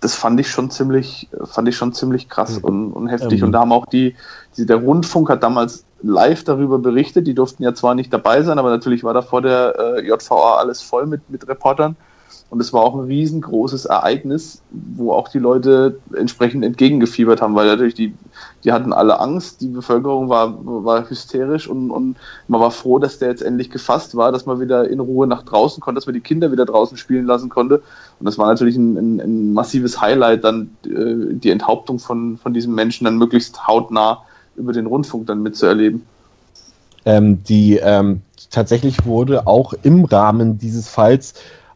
[0.00, 2.64] das fand ich schon ziemlich, fand ich schon ziemlich krass mhm.
[2.64, 3.40] und, und heftig.
[3.40, 3.46] Ähm.
[3.46, 4.16] Und da haben auch die,
[4.56, 7.26] die, der Rundfunk hat damals live darüber berichtet.
[7.26, 10.56] Die durften ja zwar nicht dabei sein, aber natürlich war da vor der äh, JVA
[10.56, 11.96] alles voll mit, mit Reportern.
[12.52, 17.66] Und es war auch ein riesengroßes Ereignis, wo auch die Leute entsprechend entgegengefiebert haben, weil
[17.66, 18.12] natürlich die,
[18.62, 22.16] die hatten alle Angst, die Bevölkerung war, war hysterisch und, und
[22.48, 25.44] man war froh, dass der jetzt endlich gefasst war, dass man wieder in Ruhe nach
[25.44, 27.76] draußen konnte, dass man die Kinder wieder draußen spielen lassen konnte.
[28.20, 32.52] Und das war natürlich ein, ein, ein massives Highlight, dann äh, die Enthauptung von, von
[32.52, 34.24] diesem Menschen dann möglichst hautnah
[34.56, 36.02] über den Rundfunk dann mitzuerleben.
[37.06, 41.32] Ähm, die ähm, tatsächlich wurde auch im Rahmen dieses Falls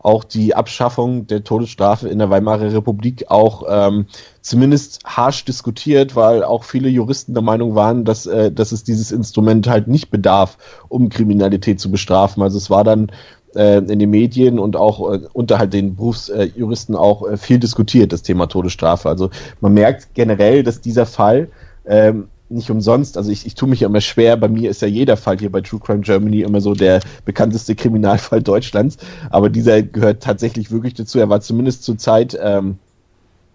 [0.07, 4.07] auch die Abschaffung der Todesstrafe in der Weimarer Republik auch ähm,
[4.41, 9.11] zumindest harsch diskutiert, weil auch viele Juristen der Meinung waren, dass, äh, dass es dieses
[9.11, 12.41] Instrument halt nicht bedarf, um Kriminalität zu bestrafen.
[12.41, 13.11] Also es war dann
[13.57, 18.13] äh, in den Medien und auch äh, unter halt den Berufsjuristen auch äh, viel diskutiert,
[18.13, 19.09] das Thema Todesstrafe.
[19.09, 19.31] Also
[19.61, 21.49] man merkt generell, dass dieser Fall
[21.85, 24.89] ähm, nicht umsonst, also ich, ich tue mich ja immer schwer, bei mir ist ja
[24.89, 28.99] jeder Fall hier bei True Crime Germany immer so der bekannteste Kriminalfall Deutschlands,
[29.31, 31.19] aber dieser gehört tatsächlich wirklich dazu.
[31.19, 32.79] Er war zumindest zur Zeit ähm,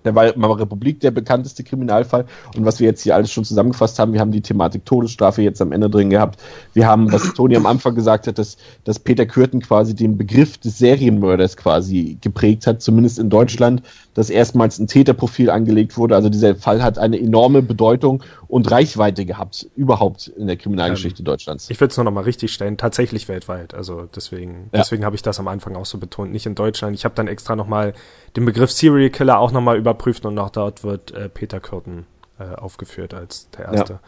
[0.06, 2.26] der Weimarer Republik der bekannteste Kriminalfall.
[2.56, 5.62] Und was wir jetzt hier alles schon zusammengefasst haben, wir haben die Thematik Todesstrafe jetzt
[5.62, 6.40] am Ende drin gehabt.
[6.74, 10.58] Wir haben, was Toni am Anfang gesagt hat, dass, dass Peter Kürten quasi den Begriff
[10.58, 13.84] des Serienmörders quasi geprägt hat, zumindest in Deutschland,
[14.14, 16.16] dass erstmals ein Täterprofil angelegt wurde.
[16.16, 21.26] Also dieser Fall hat eine enorme Bedeutung und Reichweite gehabt, überhaupt in der Kriminalgeschichte ähm,
[21.26, 21.70] Deutschlands.
[21.70, 23.74] Ich würde es nur noch mal richtig stellen, tatsächlich weltweit.
[23.74, 24.80] Also deswegen, ja.
[24.80, 26.94] deswegen habe ich das am Anfang auch so betont, nicht in Deutschland.
[26.96, 27.94] Ich habe dann extra noch mal
[28.36, 32.06] den Begriff Serial Killer auch noch mal überprüft und auch dort wird äh, Peter Kürten
[32.40, 34.00] äh, aufgeführt als der erste, ja.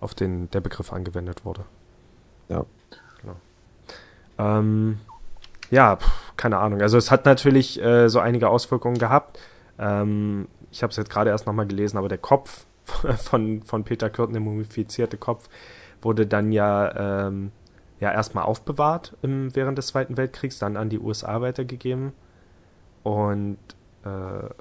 [0.00, 1.64] auf den der Begriff angewendet wurde.
[2.48, 2.64] Ja.
[3.22, 3.36] Genau.
[4.38, 4.98] Ähm,
[5.70, 6.82] ja, pff, keine Ahnung.
[6.82, 9.38] Also es hat natürlich äh, so einige Auswirkungen gehabt.
[9.78, 12.66] Ähm, ich habe es jetzt gerade erst nochmal gelesen, aber der Kopf
[13.16, 15.48] von, von Peter Kürten, der mumifizierte Kopf,
[16.02, 17.50] wurde dann ja, ähm,
[17.98, 22.12] ja erstmal aufbewahrt im, während des Zweiten Weltkriegs, dann an die USA weitergegeben
[23.04, 23.58] und,
[24.04, 24.08] äh,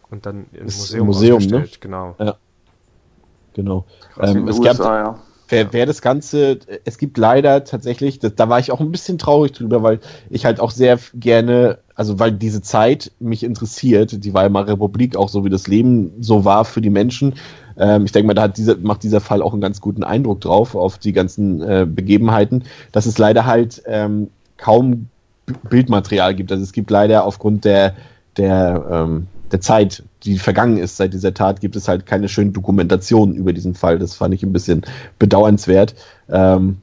[0.09, 1.65] und dann im Museum, Museum ne?
[1.79, 2.15] genau.
[2.19, 2.35] Ja.
[3.53, 3.85] Genau.
[4.19, 5.19] Ähm, es USA, gab, ja.
[5.49, 9.17] Wer, wer das Ganze, es gibt leider tatsächlich, das, da war ich auch ein bisschen
[9.17, 14.33] traurig drüber, weil ich halt auch sehr gerne, also weil diese Zeit mich interessiert, die
[14.33, 17.35] Weimarer Republik, auch so wie das Leben so war für die Menschen,
[17.77, 20.41] Ähm, ich denke mal, da hat dieser, macht dieser Fall auch einen ganz guten Eindruck
[20.41, 25.07] drauf, auf die ganzen äh, Begebenheiten, dass es leider halt ähm, kaum
[25.69, 26.51] Bildmaterial gibt.
[26.51, 27.95] Also es gibt leider aufgrund der,
[28.38, 32.53] der, ähm, der Zeit, die vergangen ist seit dieser Tat, gibt es halt keine schönen
[32.53, 33.99] Dokumentationen über diesen Fall.
[33.99, 34.84] Das fand ich ein bisschen
[35.19, 35.95] bedauernswert.
[36.29, 36.77] Ähm,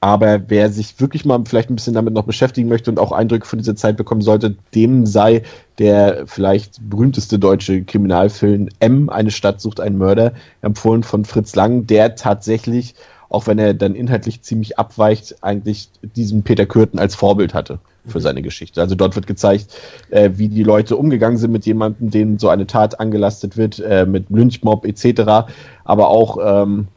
[0.00, 3.46] aber wer sich wirklich mal vielleicht ein bisschen damit noch beschäftigen möchte und auch Eindrücke
[3.46, 5.42] von dieser Zeit bekommen sollte, dem sei
[5.78, 11.86] der vielleicht berühmteste deutsche Kriminalfilm M, eine Stadt sucht einen Mörder, empfohlen von Fritz Lang,
[11.86, 12.94] der tatsächlich,
[13.30, 18.20] auch wenn er dann inhaltlich ziemlich abweicht, eigentlich diesen Peter Kürten als Vorbild hatte für
[18.20, 18.80] seine Geschichte.
[18.80, 19.74] Also dort wird gezeigt,
[20.10, 24.06] äh, wie die Leute umgegangen sind mit jemandem, denen so eine Tat angelastet wird, äh,
[24.06, 25.48] mit Lynchmob etc.,
[25.84, 26.88] aber auch ähm,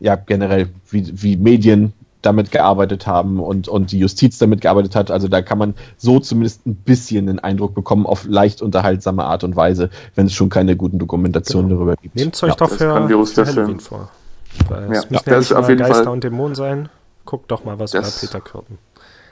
[0.00, 1.92] ja generell, wie, wie Medien
[2.22, 5.10] damit gearbeitet haben und, und die Justiz damit gearbeitet hat.
[5.10, 9.44] Also da kann man so zumindest ein bisschen den Eindruck bekommen, auf leicht unterhaltsame Art
[9.44, 11.80] und Weise, wenn es schon keine guten Dokumentationen genau.
[11.80, 12.16] darüber gibt.
[12.16, 12.76] Nehmt euch ja, doch für,
[13.26, 14.10] für Halloween vor.
[14.68, 16.12] Weil es ja, müssen ja nicht auf jeden Geister Fall.
[16.12, 16.88] und Dämonen sein.
[17.24, 18.78] Guckt doch mal was das über Peter Kürten.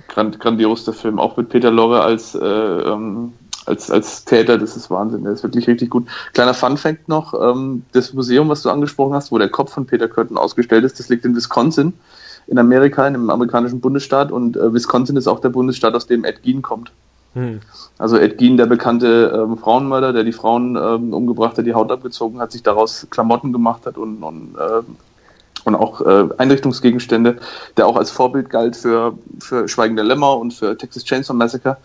[0.09, 3.33] Grand, grandios der Film, auch mit Peter Lorre als äh, ähm,
[3.69, 6.07] als, als Täter, das ist Wahnsinn, der ist wirklich richtig gut.
[6.33, 10.09] Kleiner Fun-Fact noch, ähm, das Museum, was du angesprochen hast, wo der Kopf von Peter
[10.09, 11.93] Curtin ausgestellt ist, das liegt in Wisconsin,
[12.47, 16.25] in Amerika, in einem amerikanischen Bundesstaat und äh, Wisconsin ist auch der Bundesstaat, aus dem
[16.25, 16.93] Ed Gein kommt.
[17.35, 17.61] Hm.
[17.99, 21.93] Also Ed Gein, der bekannte ähm, Frauenmörder, der die Frauen ähm, umgebracht hat, die Haut
[21.93, 24.83] abgezogen hat, sich daraus Klamotten gemacht hat und, und äh,
[25.65, 27.39] und auch äh, Einrichtungsgegenstände,
[27.77, 31.77] der auch als Vorbild galt für, für Schweigende Lämmer und für Texas Chainsaw Massacre.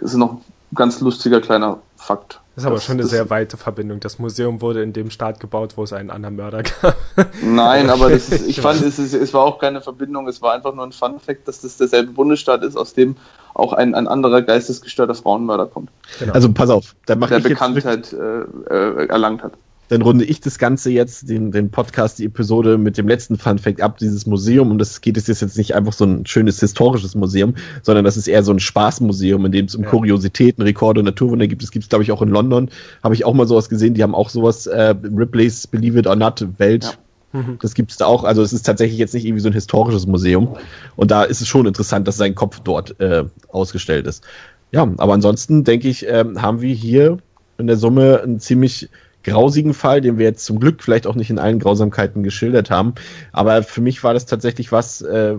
[0.00, 0.40] Das ist noch
[0.74, 2.40] ganz lustiger kleiner Fakt.
[2.54, 4.00] Das ist aber schon eine sehr weite Verbindung.
[4.00, 6.96] Das Museum wurde in dem Staat gebaut, wo es einen anderen Mörder gab.
[7.42, 10.26] Nein, aber ist, ich fand, es, ist, es war auch keine Verbindung.
[10.26, 13.16] Es war einfach nur ein Fun-Fact, dass das derselbe Bundesstaat ist, aus dem
[13.52, 15.90] auch ein, ein anderer geistesgestörter Frauenmörder kommt.
[16.18, 16.32] Genau.
[16.32, 18.40] Also pass auf, der Bekanntheit äh,
[18.74, 19.52] äh, erlangt hat
[19.88, 23.58] dann runde ich das Ganze jetzt, den, den Podcast, die Episode mit dem letzten Fun
[23.58, 24.70] Fact ab, dieses Museum.
[24.70, 28.26] Und das geht es jetzt nicht einfach so ein schönes historisches Museum, sondern das ist
[28.26, 29.90] eher so ein Spaßmuseum, in dem es um ja.
[29.90, 31.62] Kuriositäten, Rekorde und Naturwunder gibt.
[31.62, 32.70] Das gibt es, glaube ich, auch in London.
[33.04, 33.94] Habe ich auch mal sowas gesehen.
[33.94, 36.84] Die haben auch sowas, äh, Ripley's Believe It or Not Welt.
[37.32, 37.40] Ja.
[37.40, 37.58] Mhm.
[37.60, 38.24] Das gibt es da auch.
[38.24, 40.56] Also es ist tatsächlich jetzt nicht irgendwie so ein historisches Museum.
[40.96, 44.24] Und da ist es schon interessant, dass sein Kopf dort äh, ausgestellt ist.
[44.72, 47.18] Ja, aber ansonsten denke ich, äh, haben wir hier
[47.58, 48.88] in der Summe ein ziemlich
[49.26, 52.94] grausigen Fall, den wir jetzt zum Glück vielleicht auch nicht in allen Grausamkeiten geschildert haben.
[53.32, 55.34] Aber für mich war das tatsächlich was, äh,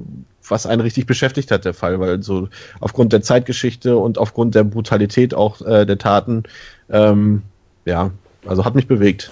[0.47, 4.65] was einen richtig beschäftigt hat, der Fall, weil so aufgrund der Zeitgeschichte und aufgrund der
[4.65, 6.43] Brutalität auch äh, der Taten,
[6.89, 7.43] ähm,
[7.85, 8.11] ja,
[8.45, 9.31] also hat mich bewegt.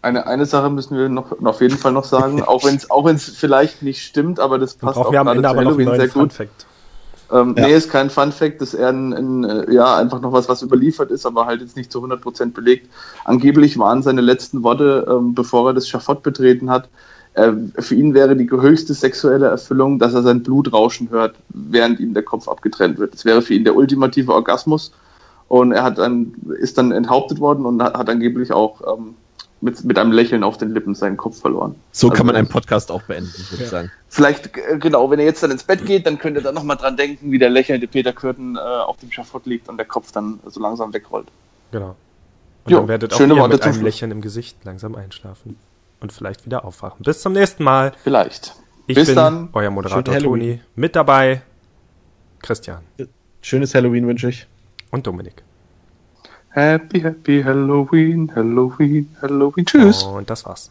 [0.00, 3.04] Eine, eine Sache müssen wir noch auf jeden Fall noch sagen, auch wenn es auch
[3.04, 6.32] wenn's vielleicht nicht stimmt, aber das passt auch gerade zu Halloween sehr gut.
[6.32, 6.67] Fact.
[7.30, 7.66] Ähm, ja.
[7.66, 10.48] Nee, ist kein Fun Fact, das ist eher ein, ein, äh, ja, einfach noch was,
[10.48, 12.88] was überliefert ist, aber halt jetzt nicht zu 100% belegt.
[13.24, 16.88] Angeblich waren seine letzten Worte, ähm, bevor er das Schafott betreten hat,
[17.34, 22.00] äh, für ihn wäre die höchste sexuelle Erfüllung, dass er sein Blut rauschen hört, während
[22.00, 23.14] ihm der Kopf abgetrennt wird.
[23.14, 24.92] Das wäre für ihn der ultimative Orgasmus.
[25.48, 29.14] Und er hat dann, ist dann enthauptet worden und hat, hat angeblich auch ähm,
[29.60, 31.74] mit, mit einem Lächeln auf den Lippen seinen Kopf verloren.
[31.90, 33.90] So also, kann man einen Podcast auch beenden, würde ich sagen.
[34.08, 36.76] Vielleicht, äh, genau, wenn ihr jetzt dann ins Bett geht, dann könnt ihr dann nochmal
[36.76, 40.12] dran denken, wie der lächelnde Peter Kürten äh, auf dem Schafott liegt und der Kopf
[40.12, 41.28] dann so langsam wegrollt.
[41.72, 41.96] Genau.
[42.64, 45.56] Und jo, dann werdet auch ihr mit einem Lächeln im Gesicht langsam einschlafen
[46.00, 47.02] und vielleicht wieder aufwachen.
[47.02, 47.92] Bis zum nächsten Mal.
[48.02, 48.54] Vielleicht.
[48.86, 49.48] Ich Bis bin dann.
[49.52, 50.60] euer Moderator Toni.
[50.76, 51.42] Mit dabei
[52.40, 52.82] Christian.
[53.40, 54.46] Schönes Halloween wünsche ich.
[54.90, 55.42] Und Dominik.
[56.50, 59.66] Happy, happy Halloween, Halloween, Halloween.
[59.66, 60.02] Tschüss.
[60.02, 60.70] Und das war's.